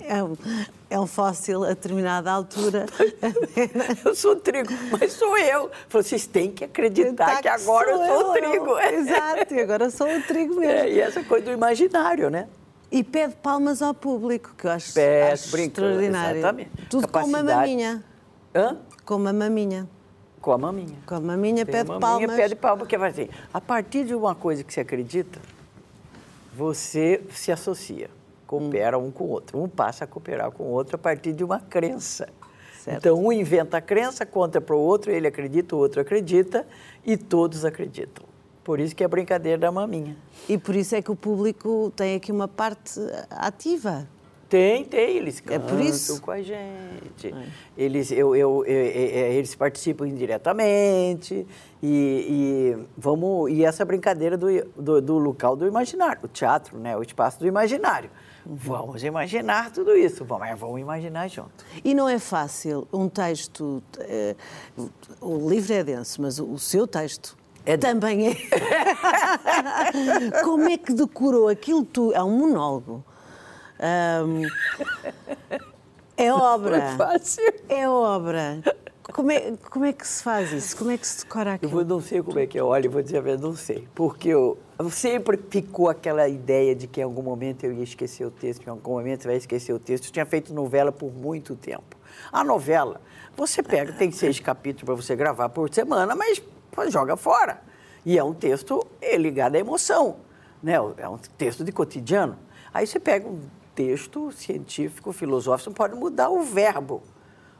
é 0.00 0.24
um, 0.24 0.36
é 0.90 0.98
um 0.98 1.06
fóssil 1.06 1.62
a 1.62 1.68
determinada 1.68 2.32
altura. 2.32 2.86
eu 4.04 4.12
sou 4.16 4.34
trigo, 4.34 4.72
mas 4.90 5.12
sou 5.12 5.38
eu. 5.38 5.70
Vocês 5.88 6.26
têm 6.26 6.50
que 6.50 6.64
acreditar 6.64 7.36
tá 7.36 7.40
que 7.40 7.46
agora 7.46 7.92
eu 7.92 7.98
sou 7.98 8.30
o 8.30 8.32
trigo. 8.32 8.78
Exato, 8.80 9.54
e 9.54 9.60
agora 9.60 9.88
sou 9.88 10.08
o 10.08 10.20
trigo 10.20 10.56
mesmo. 10.56 10.64
É, 10.64 10.90
e 10.90 11.00
essa 11.00 11.22
coisa 11.22 11.44
do 11.44 11.52
imaginário, 11.52 12.28
né? 12.28 12.48
E 12.90 13.04
pede 13.04 13.36
palmas 13.36 13.80
ao 13.80 13.94
público, 13.94 14.52
que 14.58 14.66
eu 14.66 14.72
acho, 14.72 14.92
Pede, 14.94 15.32
acho 15.32 15.52
brinca, 15.52 15.80
extraordinário. 15.80 16.38
Exatamente. 16.38 16.70
Tudo 16.90 17.06
Capacidade... 17.06 17.44
com 17.44 17.48
uma 17.48 17.56
maminha. 17.56 18.04
Hã? 18.52 18.78
Com 19.04 19.14
uma 19.14 19.32
maminha. 19.32 19.93
Com 20.44 20.52
a 20.52 20.58
maminha. 20.58 20.98
Com 21.06 21.14
a 21.14 21.20
maminha, 21.20 21.64
Tem 21.64 21.74
pede 21.74 21.88
maminha, 21.88 22.00
palmas. 22.00 22.36
pede 22.36 22.54
palmas, 22.54 22.80
porque 22.80 22.98
vai 22.98 23.08
assim, 23.08 23.30
a 23.50 23.62
partir 23.62 24.04
de 24.04 24.14
uma 24.14 24.34
coisa 24.34 24.62
que 24.62 24.74
você 24.74 24.80
acredita, 24.80 25.40
você 26.54 27.24
se 27.30 27.50
associa, 27.50 28.10
coopera 28.46 28.98
hum. 28.98 29.06
um 29.06 29.10
com 29.10 29.24
o 29.24 29.30
outro. 29.30 29.58
Um 29.58 29.66
passa 29.66 30.04
a 30.04 30.06
cooperar 30.06 30.50
com 30.50 30.64
o 30.64 30.70
outro 30.70 30.96
a 30.96 30.98
partir 30.98 31.32
de 31.32 31.42
uma 31.42 31.60
crença. 31.60 32.28
Certo. 32.78 32.98
Então, 32.98 33.24
um 33.24 33.32
inventa 33.32 33.78
a 33.78 33.80
crença, 33.80 34.26
conta 34.26 34.60
para 34.60 34.76
o 34.76 34.78
outro, 34.78 35.10
ele 35.10 35.26
acredita, 35.26 35.74
o 35.74 35.78
outro 35.78 36.02
acredita, 36.02 36.66
e 37.06 37.16
todos 37.16 37.64
acreditam. 37.64 38.26
Por 38.62 38.80
isso 38.80 38.94
que 38.94 39.02
é 39.02 39.06
a 39.06 39.08
brincadeira 39.08 39.56
da 39.56 39.72
maminha. 39.72 40.14
E 40.46 40.58
por 40.58 40.76
isso 40.76 40.94
é 40.94 41.00
que 41.00 41.10
o 41.10 41.16
público 41.16 41.90
tem 41.96 42.16
aqui 42.16 42.30
uma 42.30 42.48
parte 42.48 43.00
ativa. 43.30 44.06
Tem, 44.54 44.84
tem, 44.84 45.16
eles 45.16 45.40
cantam 45.40 45.66
é 45.66 45.68
por 45.68 45.80
isso? 45.80 46.22
com 46.22 46.30
a 46.30 46.40
gente. 46.40 47.26
É. 47.26 47.46
Eles, 47.76 48.12
eu, 48.12 48.36
eu, 48.36 48.64
eu, 48.64 48.66
eles 48.66 49.52
participam 49.56 50.06
indiretamente 50.06 51.44
e, 51.82 51.82
e, 51.82 52.86
vamos, 52.96 53.50
e 53.50 53.64
essa 53.64 53.84
brincadeira 53.84 54.36
do, 54.36 54.46
do, 54.76 55.02
do, 55.02 55.18
local 55.18 55.56
do 55.56 55.66
imaginário, 55.66 56.20
o 56.22 56.28
teatro, 56.28 56.78
né, 56.78 56.96
o 56.96 57.02
espaço 57.02 57.40
do 57.40 57.48
imaginário. 57.48 58.08
Uhum. 58.46 58.54
Vamos 58.54 59.02
imaginar 59.02 59.72
tudo 59.72 59.96
isso, 59.96 60.24
vamos, 60.24 60.46
vamos 60.56 60.80
imaginar 60.80 61.26
junto. 61.26 61.50
E 61.84 61.92
não 61.92 62.08
é 62.08 62.20
fácil 62.20 62.86
um 62.92 63.08
texto, 63.08 63.82
é, 63.98 64.36
o 65.20 65.50
livro 65.50 65.72
é 65.72 65.82
denso, 65.82 66.22
mas 66.22 66.38
o, 66.38 66.52
o 66.52 66.60
seu 66.60 66.86
texto 66.86 67.36
é 67.66 67.76
também 67.76 68.28
é. 68.28 68.36
Como 70.44 70.68
é 70.68 70.78
que 70.78 70.92
decorou 70.92 71.48
aquilo? 71.48 71.84
Tu, 71.84 72.12
é 72.12 72.22
um 72.22 72.38
monólogo 72.38 73.04
um, 73.80 74.42
é 76.16 76.32
obra. 76.32 76.76
É 76.76 76.96
fácil. 76.96 77.54
É 77.68 77.88
obra. 77.88 78.62
Como 79.12 79.30
é, 79.30 79.52
como 79.70 79.84
é 79.84 79.92
que 79.92 80.06
se 80.06 80.22
faz 80.22 80.50
isso? 80.52 80.76
Como 80.76 80.90
é 80.90 80.96
que 80.96 81.06
se 81.06 81.24
decora 81.24 81.54
aquilo? 81.54 81.80
Eu 81.80 81.84
não 81.84 82.00
sei 82.00 82.22
como 82.22 82.38
é 82.38 82.46
que 82.46 82.58
é. 82.58 82.62
Olha, 82.62 82.88
vou 82.88 83.02
dizer 83.02 83.18
a 83.18 83.20
verdade, 83.20 83.46
não 83.46 83.54
sei. 83.54 83.86
Porque 83.94 84.28
eu, 84.28 84.56
eu, 84.78 84.90
sempre 84.90 85.38
ficou 85.50 85.88
aquela 85.88 86.26
ideia 86.28 86.74
de 86.74 86.86
que 86.86 87.00
em 87.00 87.04
algum 87.04 87.22
momento 87.22 87.64
eu 87.64 87.72
ia 87.72 87.84
esquecer 87.84 88.24
o 88.24 88.30
texto, 88.30 88.66
em 88.66 88.70
algum 88.70 88.92
momento 88.92 89.22
você 89.22 89.28
vai 89.28 89.36
esquecer 89.36 89.72
o 89.72 89.78
texto. 89.78 90.06
Eu 90.06 90.12
tinha 90.12 90.26
feito 90.26 90.54
novela 90.54 90.90
por 90.90 91.12
muito 91.12 91.54
tempo. 91.54 91.96
A 92.32 92.42
novela, 92.42 93.00
você 93.36 93.62
pega, 93.62 93.92
tem 93.92 94.10
seis 94.10 94.40
capítulos 94.40 94.84
para 94.84 94.94
você 94.94 95.14
gravar 95.14 95.48
por 95.50 95.72
semana, 95.72 96.14
mas 96.14 96.42
joga 96.88 97.16
fora. 97.16 97.60
E 98.06 98.18
é 98.18 98.24
um 98.24 98.32
texto 98.32 98.86
ligado 99.18 99.56
à 99.56 99.58
emoção. 99.58 100.16
Né? 100.62 100.74
É 100.96 101.08
um 101.08 101.18
texto 101.18 101.62
de 101.62 101.72
cotidiano. 101.72 102.38
Aí 102.72 102.86
você 102.86 102.98
pega 102.98 103.28
um 103.28 103.40
texto 103.74 104.30
científico, 104.32 105.12
filosófico, 105.12 105.70
você 105.70 105.76
pode 105.76 105.94
mudar 105.94 106.30
o 106.30 106.42
verbo. 106.42 107.02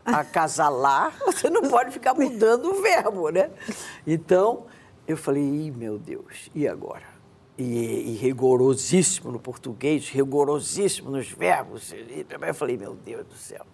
Acasalar, 0.05 1.16
você 1.24 1.48
não 1.48 1.62
pode 1.62 1.90
ficar 1.90 2.14
mudando 2.14 2.66
o 2.66 2.83
verbo, 2.83 3.31
né? 3.31 3.50
Então, 4.07 4.66
eu 5.09 5.16
falei, 5.16 5.72
meu 5.74 5.98
Deus, 5.98 6.50
e 6.55 6.68
agora? 6.68 7.14
E, 7.57 7.64
e, 7.64 8.16
rigorosíssimo 8.16 9.31
no 9.31 9.38
português, 9.38 10.09
rigorosíssimo 10.09 11.11
nos 11.11 11.31
verbos. 11.31 11.92
E 11.92 12.27
eu 12.29 12.55
falei, 12.55 12.77
meu 12.77 12.94
Deus 12.94 13.27
do 13.27 13.35
céu. 13.35 13.64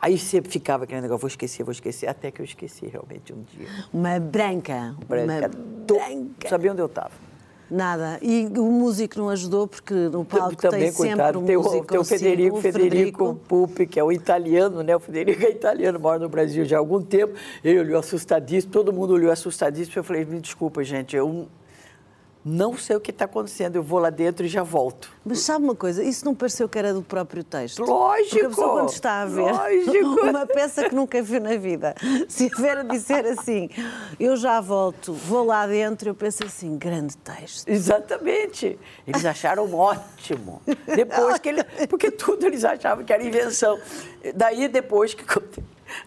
Aí 0.00 0.16
sempre 0.16 0.50
ficava 0.50 0.84
aquele 0.84 1.00
negócio, 1.00 1.22
vou 1.22 1.28
esquecer, 1.28 1.64
vou 1.64 1.72
esquecer, 1.72 2.06
até 2.06 2.30
que 2.30 2.40
eu 2.40 2.44
esqueci 2.44 2.86
realmente 2.86 3.32
um 3.32 3.42
dia. 3.42 3.66
Uma 3.92 4.20
branca. 4.20 4.96
Branca. 5.06 5.24
Uma 5.24 5.48
branca. 5.48 6.48
Sabia 6.48 6.72
onde 6.72 6.80
eu 6.80 6.86
estava. 6.86 7.27
Nada. 7.70 8.18
E 8.22 8.46
o 8.56 8.64
músico 8.64 9.18
não 9.18 9.28
ajudou, 9.28 9.66
porque 9.66 9.92
no 9.94 10.24
palco 10.24 10.56
Também, 10.56 10.84
tem 10.84 10.92
coitado, 10.92 11.38
sempre 11.38 11.56
um 11.56 11.62
músico 11.62 11.86
tem 11.86 11.98
o, 11.98 12.04
Federico, 12.04 12.56
o 12.56 12.60
Federico 12.60 13.34
Pupi, 13.46 13.86
que 13.86 14.00
é 14.00 14.04
o 14.04 14.10
italiano, 14.10 14.82
né? 14.82 14.96
O 14.96 15.00
Federico 15.00 15.44
é 15.44 15.50
italiano, 15.50 16.00
mora 16.00 16.18
no 16.18 16.28
Brasil 16.28 16.64
já 16.64 16.76
há 16.76 16.80
algum 16.80 17.02
tempo. 17.02 17.34
Ele 17.62 17.80
olhou 17.80 17.98
assustadíssimo, 17.98 18.72
todo 18.72 18.92
mundo 18.92 19.12
olhou 19.12 19.30
assustadíssimo. 19.30 19.98
Eu 19.98 20.04
falei, 20.04 20.24
me 20.24 20.40
desculpa, 20.40 20.82
gente, 20.82 21.14
eu 21.14 21.46
não 22.44 22.76
sei 22.76 22.96
o 22.96 23.00
que 23.00 23.10
está 23.10 23.24
acontecendo, 23.24 23.76
eu 23.76 23.82
vou 23.82 23.98
lá 23.98 24.10
dentro 24.10 24.46
e 24.46 24.48
já 24.48 24.62
volto. 24.62 25.10
Mas 25.24 25.40
sabe 25.40 25.64
uma 25.64 25.74
coisa, 25.74 26.02
isso 26.02 26.24
não 26.24 26.34
pareceu 26.34 26.68
que 26.68 26.78
era 26.78 26.94
do 26.94 27.02
próprio 27.02 27.44
texto? 27.44 27.82
Lógico! 27.82 28.30
Porque 28.30 28.46
a 28.46 28.48
pessoa 28.48 28.72
quando 28.72 28.88
está 28.90 29.22
a 29.22 29.26
ver 29.26 29.52
lógico. 29.52 30.20
uma 30.26 30.46
peça 30.46 30.88
que 30.88 30.94
nunca 30.94 31.20
viu 31.22 31.40
na 31.40 31.56
vida, 31.56 31.94
se 32.28 32.50
a 32.52 32.60
Vera 32.60 32.84
disser 32.84 33.26
assim, 33.26 33.68
eu 34.18 34.36
já 34.36 34.60
volto, 34.60 35.12
vou 35.12 35.44
lá 35.44 35.66
dentro, 35.66 36.10
eu 36.10 36.14
penso 36.14 36.44
assim, 36.44 36.76
grande 36.76 37.16
texto. 37.16 37.68
Exatamente. 37.68 38.78
Eles 39.06 39.24
acharam 39.24 39.72
ótimo. 39.74 40.62
Depois 40.86 41.38
que 41.38 41.48
ele... 41.48 41.64
Porque 41.88 42.10
tudo 42.10 42.46
eles 42.46 42.64
achavam 42.64 43.04
que 43.04 43.12
era 43.12 43.22
invenção. 43.22 43.78
Daí, 44.34 44.68
depois 44.68 45.14
que 45.14 45.24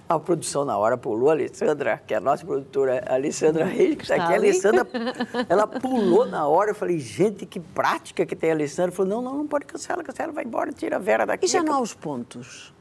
a 0.07 0.19
produção 0.19 0.65
na 0.65 0.77
hora 0.77 0.97
pulou, 0.97 1.29
a 1.29 1.33
Alessandra, 1.33 2.01
que 2.05 2.13
é 2.13 2.17
a 2.17 2.19
nossa 2.19 2.45
produtora, 2.45 3.03
a 3.07 3.13
Alessandra 3.15 3.65
Reis, 3.65 3.95
que 3.95 4.03
está 4.03 4.15
aqui, 4.15 4.33
a 4.33 4.35
Alessandra, 4.35 4.87
ela 5.49 5.67
pulou 5.67 6.25
na 6.25 6.47
hora. 6.47 6.71
Eu 6.71 6.75
falei, 6.75 6.99
gente, 6.99 7.45
que 7.45 7.59
prática 7.59 8.25
que 8.25 8.35
tem 8.35 8.51
a 8.51 8.53
Alessandra. 8.53 8.91
Falou, 8.91 9.09
não, 9.09 9.21
não, 9.21 9.37
não 9.39 9.47
pode 9.47 9.65
cancelar, 9.65 10.03
cancela, 10.05 10.31
vai 10.31 10.43
embora, 10.43 10.71
tira 10.71 10.97
a 10.97 10.99
Vera 10.99 11.25
daqui. 11.25 11.45
E 11.45 11.49
já 11.49 11.63
não 11.63 11.73
há 11.73 11.81
os 11.81 11.93
pontos? 11.93 12.73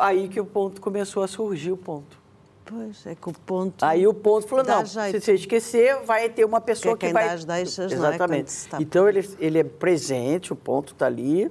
Aí 0.00 0.28
que 0.28 0.40
o 0.40 0.46
ponto 0.46 0.80
começou 0.80 1.22
a 1.22 1.28
surgir, 1.28 1.72
o 1.72 1.76
ponto. 1.76 2.24
Pois, 2.64 3.06
é 3.06 3.14
que 3.14 3.28
o 3.28 3.32
ponto. 3.32 3.84
Aí 3.84 4.06
o 4.06 4.14
ponto 4.14 4.46
falou: 4.46 4.64
não, 4.64 4.84
jeito. 4.84 5.20
se 5.20 5.20
você 5.20 5.34
esquecer, 5.34 5.96
vai 6.04 6.28
ter 6.30 6.44
uma 6.44 6.60
pessoa 6.60 6.96
que, 6.96 7.06
é 7.06 7.08
que 7.08 7.12
vai. 7.12 7.26
Dá 7.26 7.32
as 7.34 7.44
deixas, 7.44 7.92
Exatamente. 7.92 8.52
Não 8.72 8.78
é? 8.78 8.82
Então 8.82 9.08
ele, 9.08 9.28
ele 9.38 9.58
é 9.58 9.64
presente, 9.64 10.52
o 10.52 10.56
ponto 10.56 10.92
está 10.92 11.06
ali. 11.06 11.50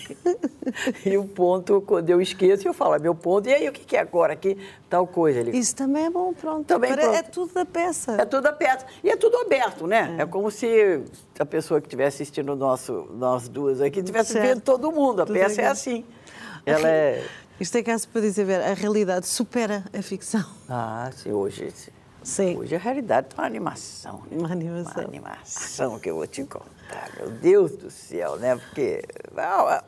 e 1.04 1.16
o 1.16 1.24
ponto, 1.24 1.80
quando 1.82 2.10
eu 2.10 2.20
esqueço, 2.20 2.66
eu 2.66 2.74
falo, 2.74 2.94
é 2.94 2.98
meu 2.98 3.14
ponto, 3.14 3.48
e 3.48 3.54
aí 3.54 3.68
o 3.68 3.72
que 3.72 3.96
é 3.96 4.00
agora 4.00 4.32
aqui? 4.32 4.56
Tal 4.88 5.06
coisa. 5.06 5.40
Ele... 5.40 5.56
Isso 5.56 5.74
também 5.74 6.06
é 6.06 6.10
bom, 6.10 6.32
pronto. 6.32 6.66
Também 6.66 6.92
pronto. 6.92 7.14
É 7.14 7.22
tudo 7.22 7.52
da 7.52 7.64
peça. 7.64 8.12
É 8.12 8.24
tudo 8.24 8.42
da 8.42 8.52
peça. 8.52 8.86
E 9.02 9.10
é 9.10 9.16
tudo 9.16 9.38
aberto, 9.38 9.86
né? 9.86 10.16
É, 10.18 10.22
é 10.22 10.26
como 10.26 10.50
se 10.50 11.02
a 11.38 11.44
pessoa 11.44 11.80
que 11.80 11.86
estivesse 11.86 12.22
assistindo 12.22 12.54
nosso, 12.56 13.08
nós 13.14 13.48
duas 13.48 13.80
aqui 13.80 14.00
estivesse 14.00 14.34
vendo 14.38 14.60
todo 14.60 14.90
mundo. 14.92 15.22
A 15.22 15.26
tudo 15.26 15.38
peça 15.38 15.62
é 15.62 15.66
assim. 15.66 16.04
Ela 16.64 16.88
é... 16.88 17.24
Isto 17.60 17.78
é 17.78 17.82
caso 17.82 18.08
para 18.08 18.20
dizer, 18.20 18.50
a 18.60 18.74
realidade 18.74 19.26
supera 19.26 19.84
a 19.96 20.02
ficção. 20.02 20.44
Ah, 20.68 21.10
sim, 21.14 21.30
hoje 21.30 21.70
sim. 21.70 21.90
Sim. 22.22 22.56
Hoje 22.56 22.74
a 22.74 22.78
realidade 22.78 23.28
é 23.30 23.40
uma 23.40 23.46
animação. 23.46 24.22
Né? 24.30 24.38
Uma 24.38 24.52
animação. 24.52 25.02
Uma 25.02 25.08
animação 25.08 25.98
que 25.98 26.10
eu 26.10 26.16
vou 26.16 26.26
te 26.26 26.44
contar. 26.44 27.10
Meu 27.18 27.30
Deus 27.30 27.76
do 27.76 27.90
céu, 27.90 28.36
né? 28.36 28.56
Porque 28.56 29.02
a, 29.36 29.84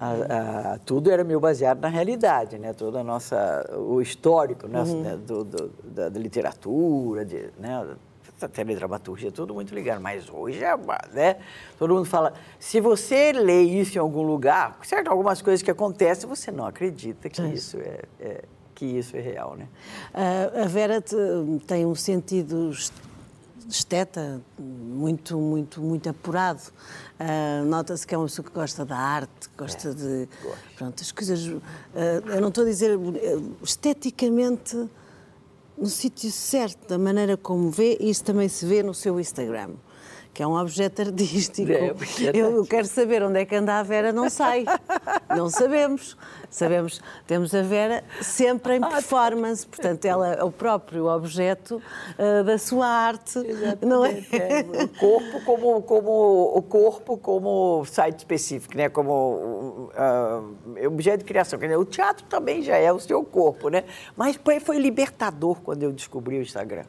a, 0.00 0.72
a, 0.72 0.78
tudo 0.78 1.10
era 1.10 1.22
meio 1.22 1.40
baseado 1.40 1.80
na 1.80 1.88
realidade, 1.88 2.58
né? 2.58 2.72
Toda 2.72 3.00
a 3.00 3.04
nossa, 3.04 3.64
o 3.76 4.00
histórico 4.00 4.66
né? 4.66 4.82
Uhum. 4.82 5.02
né? 5.02 5.16
Do, 5.16 5.44
do, 5.44 5.70
da, 5.84 6.08
da, 6.08 6.18
literatura, 6.18 7.24
de, 7.24 7.50
né? 7.58 7.86
da 8.40 8.48
teledramaturgia, 8.48 9.30
tudo 9.30 9.54
muito 9.54 9.74
ligado. 9.74 10.00
Mas 10.00 10.28
hoje 10.28 10.62
é, 10.62 10.76
né? 11.12 11.36
Todo 11.78 11.94
mundo 11.94 12.06
fala, 12.06 12.32
se 12.58 12.80
você 12.80 13.32
lê 13.32 13.62
isso 13.62 13.96
em 13.96 14.00
algum 14.00 14.22
lugar, 14.22 14.78
certo? 14.82 15.08
Algumas 15.08 15.40
coisas 15.40 15.62
que 15.62 15.70
acontecem, 15.70 16.28
você 16.28 16.50
não 16.50 16.66
acredita 16.66 17.28
que 17.28 17.42
isso 17.42 17.78
é, 17.78 18.00
é 18.20 18.44
que 18.74 18.84
isso 18.84 19.16
é 19.16 19.20
real, 19.20 19.56
né? 19.56 19.68
a 20.62 20.66
Vera 20.66 21.02
tem 21.66 21.86
um 21.86 21.94
sentido 21.94 22.72
esteta 23.68 24.40
muito, 24.58 25.38
muito, 25.38 25.80
muito 25.80 26.08
apurado. 26.08 26.60
Uh, 27.18 27.64
Nota-se 27.64 28.06
que 28.06 28.14
é 28.14 28.18
uma 28.18 28.26
pessoa 28.26 28.46
que 28.46 28.52
gosta 28.52 28.84
da 28.84 28.96
arte, 28.96 29.48
gosta 29.56 29.88
é, 29.88 29.94
de. 29.94 30.28
Gosto. 30.42 30.58
Pronto, 30.76 31.02
as 31.02 31.12
coisas. 31.12 31.46
Uh, 31.46 31.62
eu 32.26 32.40
não 32.40 32.48
estou 32.48 32.64
a 32.64 32.66
dizer 32.66 32.98
esteticamente 33.62 34.88
no 35.76 35.86
sítio 35.86 36.30
certo, 36.30 36.88
da 36.88 36.98
maneira 36.98 37.36
como 37.36 37.70
vê, 37.70 37.96
isso 38.00 38.22
também 38.22 38.48
se 38.48 38.64
vê 38.64 38.82
no 38.82 38.94
seu 38.94 39.18
Instagram 39.18 39.70
que 40.34 40.42
é 40.42 40.46
um 40.46 40.58
objeto 40.58 41.00
artístico. 41.02 41.70
É, 41.70 41.94
eu 42.34 42.66
quero 42.66 42.88
saber 42.88 43.22
onde 43.22 43.38
é 43.38 43.44
que 43.44 43.54
anda 43.54 43.78
a 43.78 43.82
Vera, 43.84 44.12
não 44.12 44.28
sei. 44.28 44.66
não 45.30 45.48
sabemos. 45.48 46.16
Sabemos, 46.50 47.00
temos 47.26 47.54
a 47.54 47.62
Vera 47.62 48.04
sempre 48.20 48.76
em 48.76 48.84
ah, 48.84 48.88
performance, 48.88 49.66
portanto, 49.66 50.04
ela 50.04 50.34
é 50.34 50.44
o 50.44 50.52
próprio 50.52 51.06
objeto 51.06 51.82
uh, 52.16 52.44
da 52.44 52.58
sua 52.58 52.86
arte, 52.86 53.38
Exatamente. 53.38 53.86
não 53.86 54.04
é? 54.04 54.24
é? 54.32 54.84
O 54.84 54.88
corpo 54.88 55.40
como, 55.44 55.82
como 55.82 56.56
o 56.56 56.62
corpo 56.62 57.16
como 57.16 57.84
site 57.86 58.18
específico, 58.18 58.76
né? 58.76 58.88
Como 58.88 59.90
uh, 59.90 60.86
objeto 60.86 61.18
de 61.18 61.24
criação. 61.24 61.58
O 61.78 61.84
teatro 61.84 62.24
também 62.26 62.62
já 62.62 62.76
é 62.76 62.92
o 62.92 63.00
seu 63.00 63.22
corpo, 63.24 63.68
né? 63.68 63.84
Mas 64.16 64.38
foi 64.62 64.78
libertador 64.78 65.60
quando 65.60 65.82
eu 65.82 65.92
descobri 65.92 66.38
o 66.38 66.42
Instagram. 66.42 66.84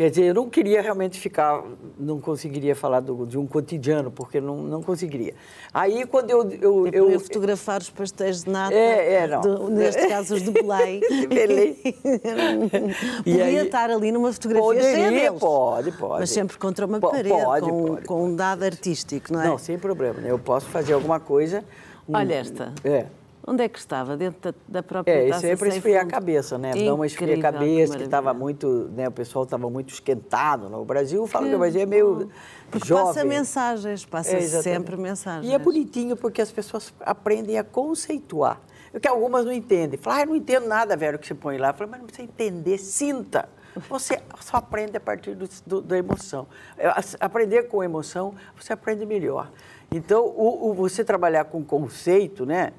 Quer 0.00 0.08
dizer, 0.08 0.24
eu 0.28 0.34
não 0.34 0.48
queria 0.48 0.80
realmente 0.80 1.20
ficar, 1.20 1.62
não 1.98 2.18
conseguiria 2.18 2.74
falar 2.74 3.00
do, 3.00 3.26
de 3.26 3.36
um 3.36 3.46
cotidiano, 3.46 4.10
porque 4.10 4.40
não, 4.40 4.56
não 4.62 4.82
conseguiria. 4.82 5.34
Aí, 5.74 6.06
quando 6.06 6.30
eu... 6.30 6.50
Eu, 6.52 6.86
eu, 6.86 7.10
eu 7.10 7.20
fotografar 7.20 7.82
os 7.82 7.90
pastéis 7.90 8.44
de 8.44 8.48
nata, 8.48 8.74
é, 8.74 9.12
é, 9.16 9.26
não. 9.26 9.42
Do, 9.42 9.68
neste 9.68 10.08
caso 10.08 10.36
os 10.36 10.42
de 10.42 10.52
Belém. 10.52 11.02
Belém. 11.28 11.74
Podia 13.22 13.44
aí, 13.44 13.56
estar 13.56 13.90
ali 13.90 14.10
numa 14.10 14.32
fotografia 14.32 14.64
poderia, 14.64 15.32
Pode, 15.34 15.92
pode. 15.92 16.20
Mas 16.20 16.30
sempre 16.30 16.56
contra 16.56 16.86
uma 16.86 16.98
parede, 16.98 17.28
pode, 17.28 17.68
com, 17.68 17.86
pode, 17.88 18.06
com 18.06 18.24
um 18.24 18.34
dado 18.34 18.62
artístico, 18.62 19.30
não 19.34 19.42
é? 19.42 19.48
Não, 19.48 19.58
sem 19.58 19.78
problema. 19.78 20.18
Né? 20.22 20.30
Eu 20.30 20.38
posso 20.38 20.64
fazer 20.70 20.94
alguma 20.94 21.20
coisa... 21.20 21.62
Um, 22.08 22.16
Olha 22.16 22.36
esta. 22.36 22.72
É. 22.82 23.04
Onde 23.46 23.64
é 23.64 23.68
que 23.68 23.78
estava? 23.78 24.16
Dentro 24.16 24.52
da, 24.52 24.58
da 24.68 24.82
própria 24.82 25.12
É, 25.12 25.28
isso 25.28 25.46
é 25.46 25.56
para 25.56 25.68
esfriar 25.68 26.04
a 26.04 26.06
cabeça, 26.06 26.58
né? 26.58 26.70
Incrível, 26.70 26.90
Dá 26.90 26.94
uma 26.94 27.06
esfriar 27.06 27.38
a 27.38 27.42
cabeça, 27.42 27.92
que, 27.92 27.98
que 27.98 28.04
estava 28.04 28.34
muito, 28.34 28.90
né? 28.94 29.08
O 29.08 29.12
pessoal 29.12 29.44
estava 29.44 29.70
muito 29.70 29.92
esquentado. 29.92 30.68
No 30.68 30.84
Brasil, 30.84 31.26
falo 31.26 31.48
que 31.48 31.54
o 31.54 31.58
Brasil 31.58 31.80
é 31.80 31.86
meio 31.86 32.30
porque 32.70 32.86
jovem. 32.86 33.06
passa 33.06 33.24
mensagens, 33.24 34.04
passa 34.04 34.36
é, 34.36 34.40
sempre 34.40 34.96
mensagens. 34.96 35.50
E 35.50 35.54
é 35.54 35.58
bonitinho 35.58 36.16
porque 36.16 36.40
as 36.40 36.52
pessoas 36.52 36.92
aprendem 37.00 37.58
a 37.58 37.64
conceituar. 37.64 38.60
Porque 38.92 39.08
algumas 39.08 39.44
não 39.44 39.52
entendem. 39.52 39.98
Falam, 39.98 40.18
ah, 40.18 40.22
eu 40.22 40.26
não 40.26 40.36
entendo 40.36 40.66
nada, 40.66 40.96
velho, 40.96 41.18
que 41.18 41.26
você 41.26 41.34
põe 41.34 41.56
lá. 41.56 41.68
Eu 41.68 41.74
falo, 41.74 41.90
mas 41.90 42.00
não 42.00 42.06
precisa 42.06 42.28
entender, 42.28 42.78
sinta. 42.78 43.48
Você 43.88 44.20
só 44.40 44.56
aprende 44.56 44.96
a 44.96 45.00
partir 45.00 45.34
do, 45.34 45.48
do, 45.64 45.80
da 45.80 45.96
emoção. 45.96 46.46
É, 46.76 46.88
aprender 47.20 47.64
com 47.64 47.84
emoção, 47.84 48.34
você 48.58 48.72
aprende 48.72 49.06
melhor. 49.06 49.50
Então, 49.92 50.24
o, 50.24 50.70
o 50.70 50.74
você 50.74 51.04
trabalhar 51.04 51.44
com 51.44 51.64
conceito, 51.64 52.44
né? 52.44 52.72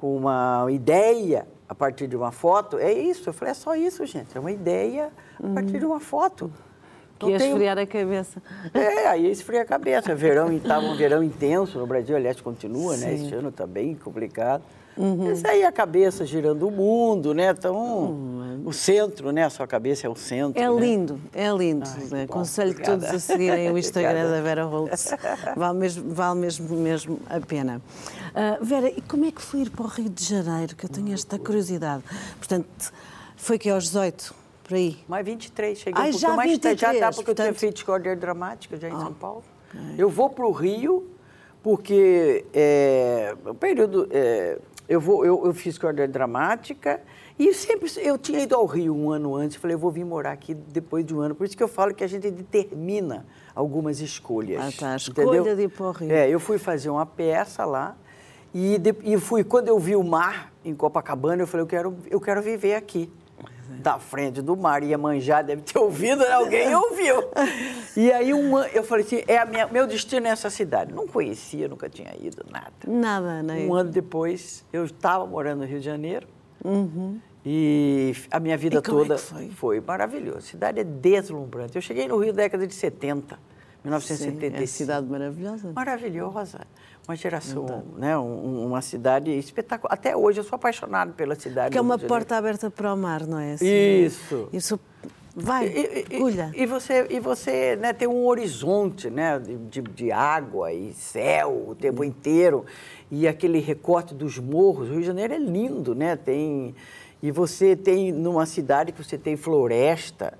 Com 0.00 0.16
uma 0.16 0.66
ideia 0.70 1.46
a 1.68 1.74
partir 1.74 2.08
de 2.08 2.16
uma 2.16 2.32
foto, 2.32 2.78
é 2.78 2.92
isso. 2.92 3.28
Eu 3.28 3.32
falei, 3.34 3.52
é 3.52 3.54
só 3.54 3.76
isso, 3.76 4.04
gente. 4.06 4.36
É 4.36 4.40
uma 4.40 4.50
ideia 4.50 5.10
a 5.38 5.54
partir 5.54 5.78
de 5.78 5.84
uma 5.84 6.00
foto. 6.00 6.50
Que 7.18 7.26
ia 7.26 7.38
tenho... 7.38 7.52
esfriar 7.52 7.78
a 7.78 7.86
cabeça. 7.86 8.42
É, 8.72 9.06
aí 9.08 9.30
esfria 9.30 9.60
a 9.60 9.64
cabeça. 9.64 10.14
Verão, 10.14 10.50
estava 10.50 10.86
um 10.86 10.96
verão 10.96 11.22
intenso 11.22 11.78
no 11.78 11.86
Brasil, 11.86 12.16
aliás, 12.16 12.40
continua, 12.40 12.96
Sim. 12.96 13.04
né? 13.04 13.14
Este 13.14 13.34
ano 13.34 13.50
está 13.50 13.66
bem 13.66 13.94
complicado. 13.94 14.64
Uhum. 14.96 15.28
Mas 15.28 15.44
aí 15.44 15.64
a 15.64 15.72
cabeça 15.72 16.26
girando 16.26 16.66
o 16.66 16.70
mundo, 16.70 17.32
né? 17.32 17.50
Então, 17.50 17.74
uhum. 17.76 18.62
o 18.64 18.72
centro, 18.72 19.30
né? 19.30 19.44
A 19.44 19.50
sua 19.50 19.66
cabeça 19.66 20.06
é 20.06 20.10
o 20.10 20.16
centro. 20.16 20.60
É 20.60 20.68
né? 20.68 20.80
lindo, 20.80 21.20
é 21.32 21.50
lindo. 21.50 21.88
Ai, 22.12 22.24
Aconselho 22.24 22.74
bom, 22.74 22.84
todos 22.84 23.06
a 23.06 23.18
seguirem 23.18 23.70
o 23.70 23.78
Instagram 23.78 24.30
da 24.30 24.40
Vera 24.40 24.64
Holtz. 24.64 25.14
Vale 25.56 25.78
mesmo, 25.78 26.14
vale 26.14 26.40
mesmo, 26.40 26.76
mesmo 26.76 27.20
a 27.28 27.40
pena. 27.40 27.80
Uh, 28.30 28.64
Vera, 28.64 28.88
e 28.88 29.00
como 29.00 29.24
é 29.24 29.30
que 29.30 29.40
foi 29.40 29.60
ir 29.60 29.70
para 29.70 29.84
o 29.84 29.88
Rio 29.88 30.10
de 30.10 30.24
Janeiro? 30.24 30.76
Que 30.76 30.84
eu 30.84 30.90
tenho 30.90 31.12
esta 31.12 31.38
curiosidade. 31.38 32.02
Portanto, 32.36 32.92
foi 33.36 33.58
que 33.58 33.70
aos 33.70 33.84
18, 33.84 34.34
por 34.64 34.74
aí? 34.74 34.98
Mais 35.08 35.24
23, 35.24 35.78
cheguei 35.78 36.02
Ai, 36.02 36.10
um 36.10 36.18
já 36.18 36.36
mais 36.36 36.50
23, 36.50 36.78
já 36.78 36.92
dá 36.92 37.10
porque 37.10 37.24
portanto... 37.24 37.46
eu 37.46 37.52
tinha 37.52 37.54
feito 37.54 37.76
escola 37.78 38.16
dramática 38.16 38.76
já 38.76 38.88
em 38.88 38.94
oh. 38.94 39.00
São 39.00 39.12
Paulo. 39.14 39.44
Okay. 39.74 39.94
Eu 39.98 40.10
vou 40.10 40.28
para 40.28 40.46
o 40.46 40.52
Rio 40.52 41.08
porque 41.62 42.44
é, 42.54 43.34
o 43.44 43.54
período 43.54 44.08
é, 44.10 44.58
eu, 44.90 45.00
vou, 45.00 45.24
eu, 45.24 45.46
eu 45.46 45.54
fiz 45.54 45.74
escola 45.74 46.08
dramática 46.08 47.00
e 47.38 47.54
sempre 47.54 47.88
eu 47.98 48.18
tinha 48.18 48.40
ido 48.40 48.56
ao 48.56 48.66
Rio 48.66 48.92
um 48.92 49.12
ano 49.12 49.36
antes, 49.36 49.56
falei, 49.56 49.76
eu 49.76 49.78
vou 49.78 49.88
vir 49.92 50.04
morar 50.04 50.32
aqui 50.32 50.52
depois 50.52 51.06
de 51.06 51.14
um 51.14 51.20
ano. 51.20 51.32
Por 51.32 51.46
isso 51.46 51.56
que 51.56 51.62
eu 51.62 51.68
falo 51.68 51.94
que 51.94 52.02
a 52.02 52.08
gente 52.08 52.28
determina 52.28 53.24
algumas 53.54 54.00
escolhas. 54.00 54.60
Ah, 54.60 54.70
tá. 54.76 54.92
A 54.94 54.96
escolha 54.96 55.36
entendeu? 55.38 55.54
de 55.54 55.62
ir 55.62 55.68
para 55.68 55.86
o 55.86 55.92
Rio. 55.92 56.10
É, 56.10 56.28
eu 56.28 56.40
fui 56.40 56.58
fazer 56.58 56.90
uma 56.90 57.06
peça 57.06 57.64
lá 57.64 57.96
e, 58.52 58.78
de, 58.78 58.92
e 59.04 59.16
fui, 59.16 59.44
quando 59.44 59.68
eu 59.68 59.78
vi 59.78 59.94
o 59.94 60.02
mar 60.02 60.52
em 60.64 60.74
Copacabana, 60.74 61.40
eu 61.40 61.46
falei, 61.46 61.62
eu 61.62 61.68
quero, 61.68 61.96
eu 62.10 62.20
quero 62.20 62.42
viver 62.42 62.74
aqui. 62.74 63.08
É. 63.70 63.80
Da 63.80 63.98
frente 63.98 64.42
do 64.42 64.56
mar, 64.56 64.82
ia 64.82 64.98
manjar, 64.98 65.44
deve 65.44 65.62
ter 65.62 65.78
ouvido, 65.78 66.20
né? 66.20 66.32
alguém 66.32 66.74
ouviu. 66.74 67.16
E 67.96 68.10
aí 68.12 68.32
uma, 68.32 68.66
eu 68.68 68.82
falei 68.82 69.04
assim, 69.04 69.22
é 69.26 69.38
a 69.38 69.46
minha, 69.46 69.66
meu 69.66 69.86
destino 69.86 70.26
é 70.26 70.30
essa 70.30 70.50
cidade. 70.50 70.92
Não 70.92 71.06
conhecia, 71.06 71.68
nunca 71.68 71.88
tinha 71.88 72.14
ido, 72.20 72.44
nada. 72.50 72.72
Nada, 72.86 73.42
né? 73.42 73.66
Um 73.66 73.74
ano 73.74 73.90
depois, 73.90 74.64
eu 74.72 74.84
estava 74.84 75.26
morando 75.26 75.60
no 75.60 75.66
Rio 75.66 75.78
de 75.78 75.84
Janeiro. 75.84 76.26
Uhum. 76.64 77.18
E 77.44 78.14
a 78.30 78.38
minha 78.38 78.56
vida 78.56 78.78
e 78.78 78.82
toda 78.82 79.14
é 79.14 79.18
foi? 79.18 79.48
foi 79.50 79.80
maravilhosa. 79.80 80.38
A 80.38 80.42
cidade 80.42 80.80
é 80.80 80.84
deslumbrante. 80.84 81.76
Eu 81.76 81.82
cheguei 81.82 82.06
no 82.06 82.18
Rio 82.18 82.32
na 82.32 82.36
década 82.42 82.66
de 82.66 82.74
70, 82.74 83.38
1975. 83.82 84.56
Sim, 84.56 84.62
é 84.62 84.66
cidade 84.66 85.06
maravilhosa. 85.06 85.72
Maravilhosa 85.72 86.60
uma 87.06 87.16
geração, 87.16 87.84
né? 87.96 88.16
Um, 88.16 88.66
uma 88.66 88.80
cidade 88.80 89.30
espetacular. 89.30 89.92
Até 89.92 90.16
hoje 90.16 90.40
eu 90.40 90.44
sou 90.44 90.56
apaixonado 90.56 91.12
pela 91.12 91.34
cidade. 91.34 91.72
Que 91.72 91.78
é 91.78 91.80
uma 91.80 91.98
porta 91.98 92.36
aberta 92.36 92.70
para 92.70 92.92
o 92.94 92.96
mar, 92.96 93.26
não 93.26 93.38
é? 93.38 93.54
Assim, 93.54 94.04
Isso. 94.04 94.48
Isso 94.52 94.80
vai, 95.34 95.66
e, 95.66 96.06
e, 96.10 96.62
E 96.62 96.66
você, 96.66 97.06
e 97.10 97.20
você 97.20 97.76
né, 97.76 97.92
tem 97.92 98.06
um 98.06 98.26
horizonte 98.26 99.10
né, 99.10 99.38
de, 99.38 99.82
de 99.82 100.12
água 100.12 100.72
e 100.72 100.92
céu 100.92 101.66
o 101.68 101.74
tempo 101.74 102.04
inteiro. 102.04 102.64
E 103.10 103.26
aquele 103.26 103.58
recorte 103.58 104.14
dos 104.14 104.38
morros. 104.38 104.88
O 104.88 104.92
Rio 104.92 105.00
de 105.00 105.06
Janeiro 105.06 105.34
é 105.34 105.38
lindo, 105.38 105.94
né? 105.94 106.14
Tem, 106.16 106.74
e 107.22 107.30
você 107.30 107.74
tem, 107.74 108.12
numa 108.12 108.46
cidade 108.46 108.92
que 108.92 109.02
você 109.02 109.18
tem 109.18 109.36
floresta, 109.36 110.38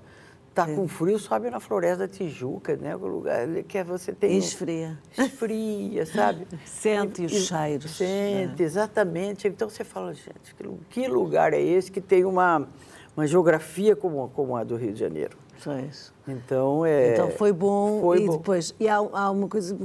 Tá 0.53 0.69
é. 0.69 0.75
com 0.75 0.85
frio, 0.85 1.17
sobe 1.17 1.49
na 1.49 1.61
Floresta 1.61 2.05
da 2.05 2.07
Tijuca, 2.09 2.75
né? 2.75 2.93
O 2.95 3.07
lugar 3.07 3.47
que 3.67 3.77
é 3.77 3.83
você 3.83 4.11
tem. 4.11 4.37
Esfria. 4.37 4.99
Esfria, 5.17 6.05
sabe? 6.05 6.45
Sente 6.65 7.23
os 7.23 7.31
cheiros. 7.31 7.91
Sente, 7.91 8.61
é. 8.61 8.65
exatamente. 8.65 9.47
Então 9.47 9.69
você 9.69 9.85
fala, 9.85 10.13
gente, 10.13 10.53
que 10.89 11.07
lugar 11.07 11.53
é 11.53 11.61
esse 11.61 11.89
que 11.89 12.01
tem 12.01 12.25
uma, 12.25 12.67
uma 13.15 13.25
geografia 13.25 13.95
como, 13.95 14.27
como 14.29 14.55
a 14.57 14.63
do 14.65 14.75
Rio 14.75 14.91
de 14.91 14.99
Janeiro? 14.99 15.37
Só 15.57 15.77
isso. 15.79 16.11
Então, 16.27 16.85
é, 16.85 17.13
então 17.13 17.29
foi 17.29 17.53
bom. 17.53 18.01
Foi 18.01 18.23
e 18.23 18.25
bom. 18.25 18.37
depois, 18.37 18.75
e 18.79 18.89
há, 18.89 18.95
há 18.95 19.31
uma 19.31 19.47
coisa 19.47 19.77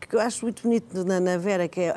que 0.00 0.14
eu 0.14 0.20
acho 0.20 0.44
muito 0.44 0.62
bonito 0.62 1.04
na, 1.04 1.18
na 1.18 1.36
Vera, 1.38 1.68
que 1.68 1.80
é, 1.80 1.88
é, 1.88 1.94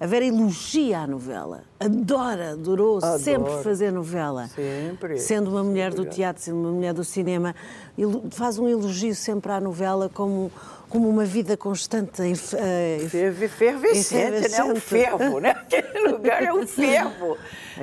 a 0.00 0.06
Vera 0.06 0.24
elogia 0.24 1.00
a 1.00 1.06
novela, 1.06 1.62
adora, 1.78 2.52
adorou 2.52 2.98
Adoro. 2.98 3.18
sempre 3.18 3.62
fazer 3.62 3.92
novela. 3.92 4.48
Sempre. 4.48 5.18
Sendo 5.18 5.50
uma 5.50 5.62
mulher 5.62 5.92
do 5.92 6.04
teatro, 6.04 6.42
sendo 6.42 6.58
uma 6.58 6.72
mulher 6.72 6.92
do 6.92 7.04
cinema, 7.04 7.54
faz 8.30 8.58
um 8.58 8.68
elogio 8.68 9.14
sempre 9.14 9.52
à 9.52 9.60
novela 9.60 10.10
como 10.12 10.50
como 10.88 11.08
uma 11.08 11.24
vida 11.24 11.56
constante 11.56 12.22
em, 12.22 12.32
uh, 12.32 13.48
fervescente, 13.48 14.48
né? 14.48 14.64
Um 14.64 14.76
fervo, 14.76 15.40
né? 15.40 15.50
Aquele 15.66 16.08
lugar 16.08 16.42
é 16.42 16.52
um 16.52 16.66
fervo. 16.66 17.36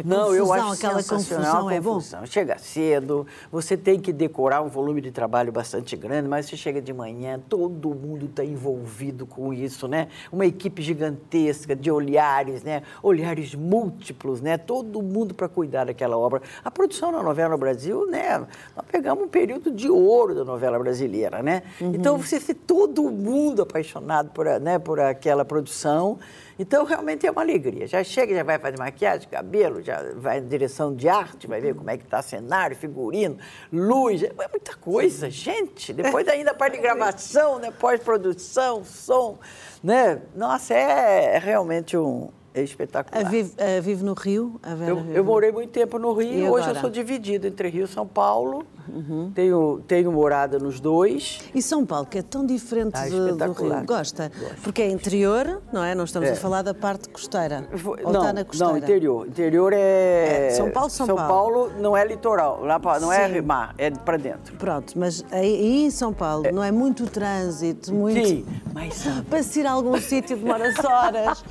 Não, 0.04 0.26
confusão, 0.26 0.36
eu 0.36 0.54
acho 0.54 0.74
aquela 0.74 1.04
confusão 1.04 1.70
é 1.70 1.80
bom. 1.80 2.00
Chega 2.26 2.58
cedo, 2.58 3.28
você 3.52 3.78
tem 3.78 4.00
que 4.00 4.12
decorar 4.12 4.62
um 4.62 4.68
volume 4.68 5.02
de 5.02 5.12
trabalho 5.12 5.52
bastante 5.52 5.96
grande, 5.96 6.28
mas 6.28 6.48
você 6.48 6.58
chega 6.58 6.82
de 6.82 6.92
manhã, 6.92 7.40
todo 7.48 7.90
mundo 7.90 8.26
está 8.26 8.44
envolvido 8.44 9.26
com 9.26 9.54
isso, 9.54 9.88
né? 9.88 10.08
Uma 10.32 10.46
equipe 10.46 10.82
gigantesca 10.82 11.76
de 11.76 11.92
olhares, 11.92 12.64
né? 12.64 12.82
Olhares 13.04 13.54
múltiplos, 13.54 14.42
né? 14.42 14.58
Todo 14.58 15.02
mundo 15.02 15.34
para 15.34 15.48
cuidar 15.48 15.86
daquela 15.86 16.18
obra. 16.18 16.42
A 16.64 16.72
produção 16.72 17.12
da 17.12 17.22
novela 17.22 17.50
no 17.50 17.58
Brasil, 17.58 18.08
né? 18.08 18.40
Nós 18.76 18.86
pegamos 18.92 19.26
um 19.26 19.28
período 19.28 19.72
de 19.72 19.90
ouro 19.90 20.34
da 20.34 20.44
novela 20.44 20.80
brasileira, 20.80 21.44
né? 21.44 21.64
Uhum. 21.80 21.94
Então 21.94 22.18
você 22.18 22.40
vê 22.40 22.54
todo 22.94 23.10
mundo 23.10 23.64
apaixonado 23.64 24.30
por, 24.30 24.46
né, 24.60 24.78
por 24.78 25.00
aquela 25.00 25.44
produção. 25.44 26.20
Então, 26.58 26.86
realmente 26.86 27.26
é 27.26 27.32
uma 27.32 27.42
alegria. 27.42 27.88
Já 27.88 28.04
chega, 28.04 28.36
já 28.36 28.44
vai 28.44 28.60
fazer 28.60 28.78
maquiagem, 28.78 29.28
cabelo, 29.28 29.82
já 29.82 30.04
vai 30.16 30.38
em 30.38 30.48
direção 30.48 30.96
de 30.96 31.10
arte, 31.10 31.48
vai 31.48 31.60
ver 31.60 31.74
como 31.74 31.90
é 31.90 31.98
que 31.98 32.04
está 32.04 32.22
cenário, 32.22 32.76
figurino, 32.76 33.38
luz, 33.72 34.22
é 34.22 34.32
muita 34.52 34.76
coisa, 34.76 35.30
gente. 35.30 35.92
Depois 35.92 36.28
ainda 36.28 36.52
a 36.52 36.54
parte 36.54 36.76
de 36.76 36.82
gravação, 36.82 37.58
né, 37.58 37.72
pós-produção, 37.72 38.84
som, 38.86 39.40
né? 39.84 40.22
Nossa, 40.36 40.76
é, 40.76 41.36
é 41.36 41.40
realmente 41.40 41.98
um, 41.98 42.30
é 42.54 42.62
espetacular. 42.62 43.26
A 43.26 43.28
vive, 43.28 43.54
a 43.60 43.82
vive, 43.82 44.04
no 44.04 44.14
Rio? 44.14 44.60
Eu, 44.88 45.16
eu, 45.16 45.24
morei 45.24 45.52
muito 45.52 45.72
tempo 45.72 45.98
no 45.98 46.14
Rio. 46.14 46.46
E 46.46 46.50
Hoje 46.50 46.70
eu 46.70 46.76
sou 46.76 46.90
dividido 46.90 47.48
entre 47.48 47.68
Rio 47.68 47.86
e 47.86 47.88
São 47.88 48.08
Paulo. 48.08 48.66
Uhum. 48.88 49.32
Tenho, 49.34 49.82
tenho 49.88 50.12
morada 50.12 50.60
nos 50.60 50.80
dois. 50.80 51.40
E 51.54 51.62
São 51.62 51.86
Paulo, 51.86 52.06
que 52.06 52.18
é 52.18 52.22
tão 52.22 52.46
diferente 52.46 52.92
Ah, 52.96 53.06
do, 53.06 53.10
do 53.10 53.26
espetacular. 53.28 53.78
Rio, 53.80 53.88
gosta? 53.88 54.32
Gosto. 54.38 54.56
Porque 54.64 54.82
é 54.82 54.90
interior, 54.90 55.62
não 55.72 55.84
é? 55.84 55.94
Não 55.96 56.04
estamos 56.04 56.30
É. 56.30 56.34
a 56.34 56.36
falar 56.36 56.62
da 56.62 56.74
parte 56.74 57.10
costeira. 57.10 57.68
Ou 58.04 58.12
não, 58.12 58.22
está 58.22 58.34
na 58.34 58.44
costeira? 58.44 58.72
não, 58.74 58.78
interior. 58.78 59.28
Interior 59.28 59.74
é... 59.74 60.48
É, 60.48 60.50
São 60.52 60.70
Paulo, 60.72 60.90
São 60.90 61.06
São 61.06 61.16
Paulo. 61.16 61.30
Paulo 61.34 61.72
não 61.80 61.96
é 61.96 62.06
litoral, 62.06 62.62
não 63.02 63.12
é 63.12 63.42
mar, 63.42 63.74
é 63.78 63.90
para 63.92 64.18
dentro. 64.18 64.56
Pronto, 64.58 64.94
mas 64.98 65.24
aí, 65.32 65.86
em 65.86 65.90
São 65.92 66.14
Paulo 66.14 66.44
não 66.54 66.64
é 66.64 66.72
muito 66.72 67.06
trânsito, 67.06 67.94
muito. 67.94 68.26
Sim, 68.28 68.46
mas 68.74 68.94
sabe, 68.96 69.22
Para 69.24 69.44
se 69.44 69.60
ir 69.60 69.68
a 69.68 69.72
algum 69.72 69.98
sítio 70.02 70.38
demora-se 70.38 70.86
horas, 70.86 71.44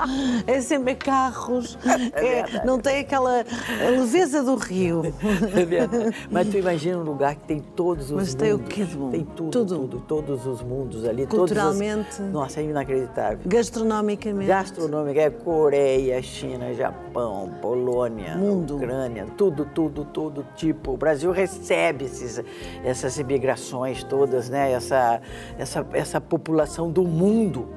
é 0.47 0.61
sempre 0.61 0.95
carros, 0.95 1.79
é- 2.14 2.42
verdade. 2.42 2.66
não 2.66 2.79
tem 2.79 3.01
aquela 3.01 3.45
leveza 3.90 4.42
do 4.42 4.55
rio. 4.57 5.03
É 5.57 5.64
verdade. 5.64 6.14
Mas 6.31 6.49
tu 6.49 6.57
imagina 6.57 6.99
um 6.99 7.03
lugar 7.03 7.21
que 7.35 7.44
tem 7.44 7.61
todos 7.61 8.06
os 8.06 8.11
Mas 8.12 8.28
mundos. 8.28 8.35
tem 8.35 8.52
o 8.52 8.58
quê 8.58 8.85
de 8.85 8.96
bom? 8.96 9.11
Tem 9.11 9.24
tudo, 9.24 9.50
Tudo. 9.50 9.78
tudo, 9.78 10.00
todos 10.06 10.46
os 10.46 10.62
mundos 10.62 11.04
ali. 11.04 11.22
as- 11.22 11.28
Culturalmente. 11.28 12.20
Nossa, 12.22 12.61
é 12.61 12.64
inacreditável. 12.64 13.38
Gastronomicamente. 13.46 14.46
Gastronômica 14.48 15.20
é 15.20 15.30
Coreia, 15.30 16.20
China, 16.22 16.72
Japão, 16.74 17.50
Polônia, 17.62 18.37
Mundo. 18.37 18.76
Ucrânia, 18.76 19.26
tudo, 19.37 19.64
tudo, 19.64 20.04
todo 20.04 20.44
tipo. 20.56 20.92
O 20.92 20.96
Brasil 20.96 21.30
recebe 21.30 22.04
esses, 22.06 22.42
essas 22.85 23.18
imigrações 23.18 24.02
todas, 24.04 24.48
né? 24.50 24.72
Essa, 24.72 25.20
essa, 25.58 25.87
essa 25.92 26.20
população 26.20 26.90
do 26.90 27.02
mundo. 27.04 27.68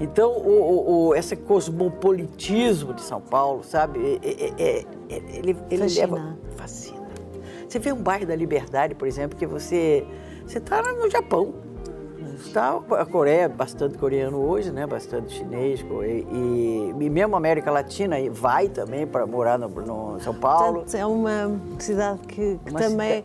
Então, 0.00 0.32
o, 0.32 0.50
o- 0.50 1.06
o- 1.08 1.14
esse 1.14 1.36
cosmopolitismo 1.36 2.94
de 2.94 3.00
São 3.02 3.20
Paulo, 3.20 3.62
sabe? 3.62 4.18
Ele, 4.22 5.56
ele 5.70 5.82
Fascina. 5.82 6.06
leva. 6.16 6.36
Fascina. 6.56 7.03
Você 7.74 7.80
vê 7.80 7.92
um 7.92 8.00
bairro 8.00 8.24
da 8.24 8.36
Liberdade, 8.36 8.94
por 8.94 9.08
exemplo, 9.08 9.36
que 9.36 9.44
você 9.44 10.06
você 10.46 10.58
está 10.58 10.80
no 10.80 11.10
Japão. 11.10 11.52
Está 12.36 12.80
a 12.90 13.04
Coreia, 13.04 13.48
bastante 13.48 13.98
coreano 13.98 14.38
hoje, 14.38 14.70
né? 14.70 14.86
Bastante 14.86 15.34
chinês 15.34 15.84
e, 16.30 16.94
e 16.96 17.10
mesmo 17.10 17.34
a 17.34 17.38
América 17.38 17.72
Latina 17.72 18.20
e 18.20 18.28
vai 18.28 18.68
também 18.68 19.08
para 19.08 19.26
morar 19.26 19.58
no, 19.58 19.68
no 19.68 20.20
São 20.20 20.32
Paulo. 20.34 20.82
Portanto, 20.82 20.94
é 20.94 21.04
uma 21.04 21.60
cidade 21.80 22.20
que, 22.20 22.60
que 22.64 22.70
Uma 22.70 22.78
também, 22.78 23.24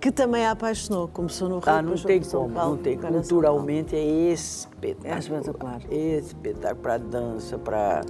que 0.00 0.10
também 0.10 0.44
a 0.44 0.50
apaixonou. 0.50 1.06
Começou 1.06 1.48
no 1.48 1.60
Rio, 1.60 1.72
Ah, 1.72 1.80
não 1.80 1.94
tem 1.94 2.20
como, 2.20 2.50
Paulo, 2.50 2.70
não 2.74 2.82
tem. 2.82 3.00
São 3.00 3.12
Culturalmente 3.12 3.94
é 3.94 4.32
espetacular. 4.32 5.14
É 5.14 5.18
espetacular. 5.20 5.80
Espetáculo 5.92 6.82
para 6.82 6.98
dança, 6.98 7.56
para 7.56 8.00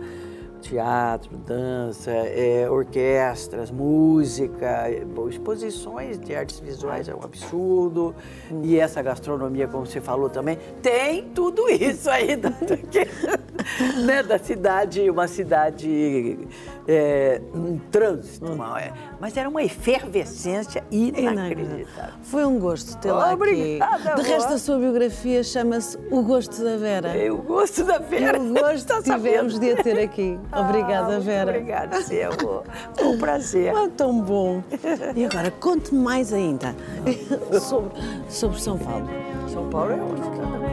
teatro, 0.61 1.37
dança, 1.37 2.11
é, 2.11 2.69
orquestras, 2.69 3.71
música, 3.71 4.87
exposições 5.29 6.19
de 6.19 6.35
artes 6.35 6.59
visuais 6.61 7.09
é 7.09 7.15
um 7.15 7.23
absurdo. 7.23 8.15
E 8.63 8.79
essa 8.79 9.03
gastronomia, 9.03 9.69
como 9.69 9.87
você 9.87 10.01
falou 10.01 10.29
também, 10.29 10.59
tem 10.83 11.25
tudo 11.35 11.69
isso 11.69 12.11
aí 12.11 12.37
né, 14.05 14.23
da 14.23 14.39
cidade, 14.39 15.09
uma 15.11 15.27
cidade 15.29 16.39
é, 16.87 17.41
um 17.55 17.79
trânsito, 17.91 18.47
uma- 18.53 18.81
é, 18.81 18.93
mas 19.21 19.37
era 19.37 19.49
uma 19.49 19.63
efervescência 19.63 20.85
inacreditável. 20.91 22.15
Foi 22.23 22.45
um 22.45 22.59
gosto 22.59 22.97
tê-la 22.99 23.33
aqui. 23.33 23.79
De 24.17 24.23
resto, 24.23 24.53
a 24.55 24.59
sua 24.59 24.79
biografia 24.79 25.43
chama-se 25.43 25.99
O 26.11 26.23
Gosto 26.23 26.63
da 26.63 26.77
Vera. 26.77 27.17
Eu 27.17 27.39
gosto 27.39 27.85
da 27.85 27.97
E 27.97 28.01
Vera. 28.01 28.41
o 28.41 28.53
gosto 28.55 28.87
Tá 28.87 28.97
que 29.03 29.11
tivemos 29.11 29.55
sabendo? 29.55 29.75
de 29.75 29.81
a 29.81 29.83
ter 29.83 29.99
aqui. 30.01 30.39
Obrigada, 30.53 31.17
Ah, 31.17 31.21
Vera. 31.21 31.51
Obrigada, 31.51 32.03
Cia, 32.03 32.29
amor. 32.29 32.63
Foi 32.95 33.07
um 33.09 33.19
prazer. 33.19 33.75
Ah, 33.75 33.89
tão 33.97 34.21
bom. 34.21 34.63
E 35.15 35.25
agora, 35.25 35.51
conte-me 35.51 36.01
mais 36.01 36.33
ainda 36.33 36.75
sobre, 37.61 37.91
sobre 38.29 38.61
São 38.61 38.79
Paulo. 38.79 39.09
São 39.53 39.69
Paulo 39.71 39.91
é 39.93 39.95
ótimo. 39.97 40.66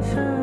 pressure 0.00 0.37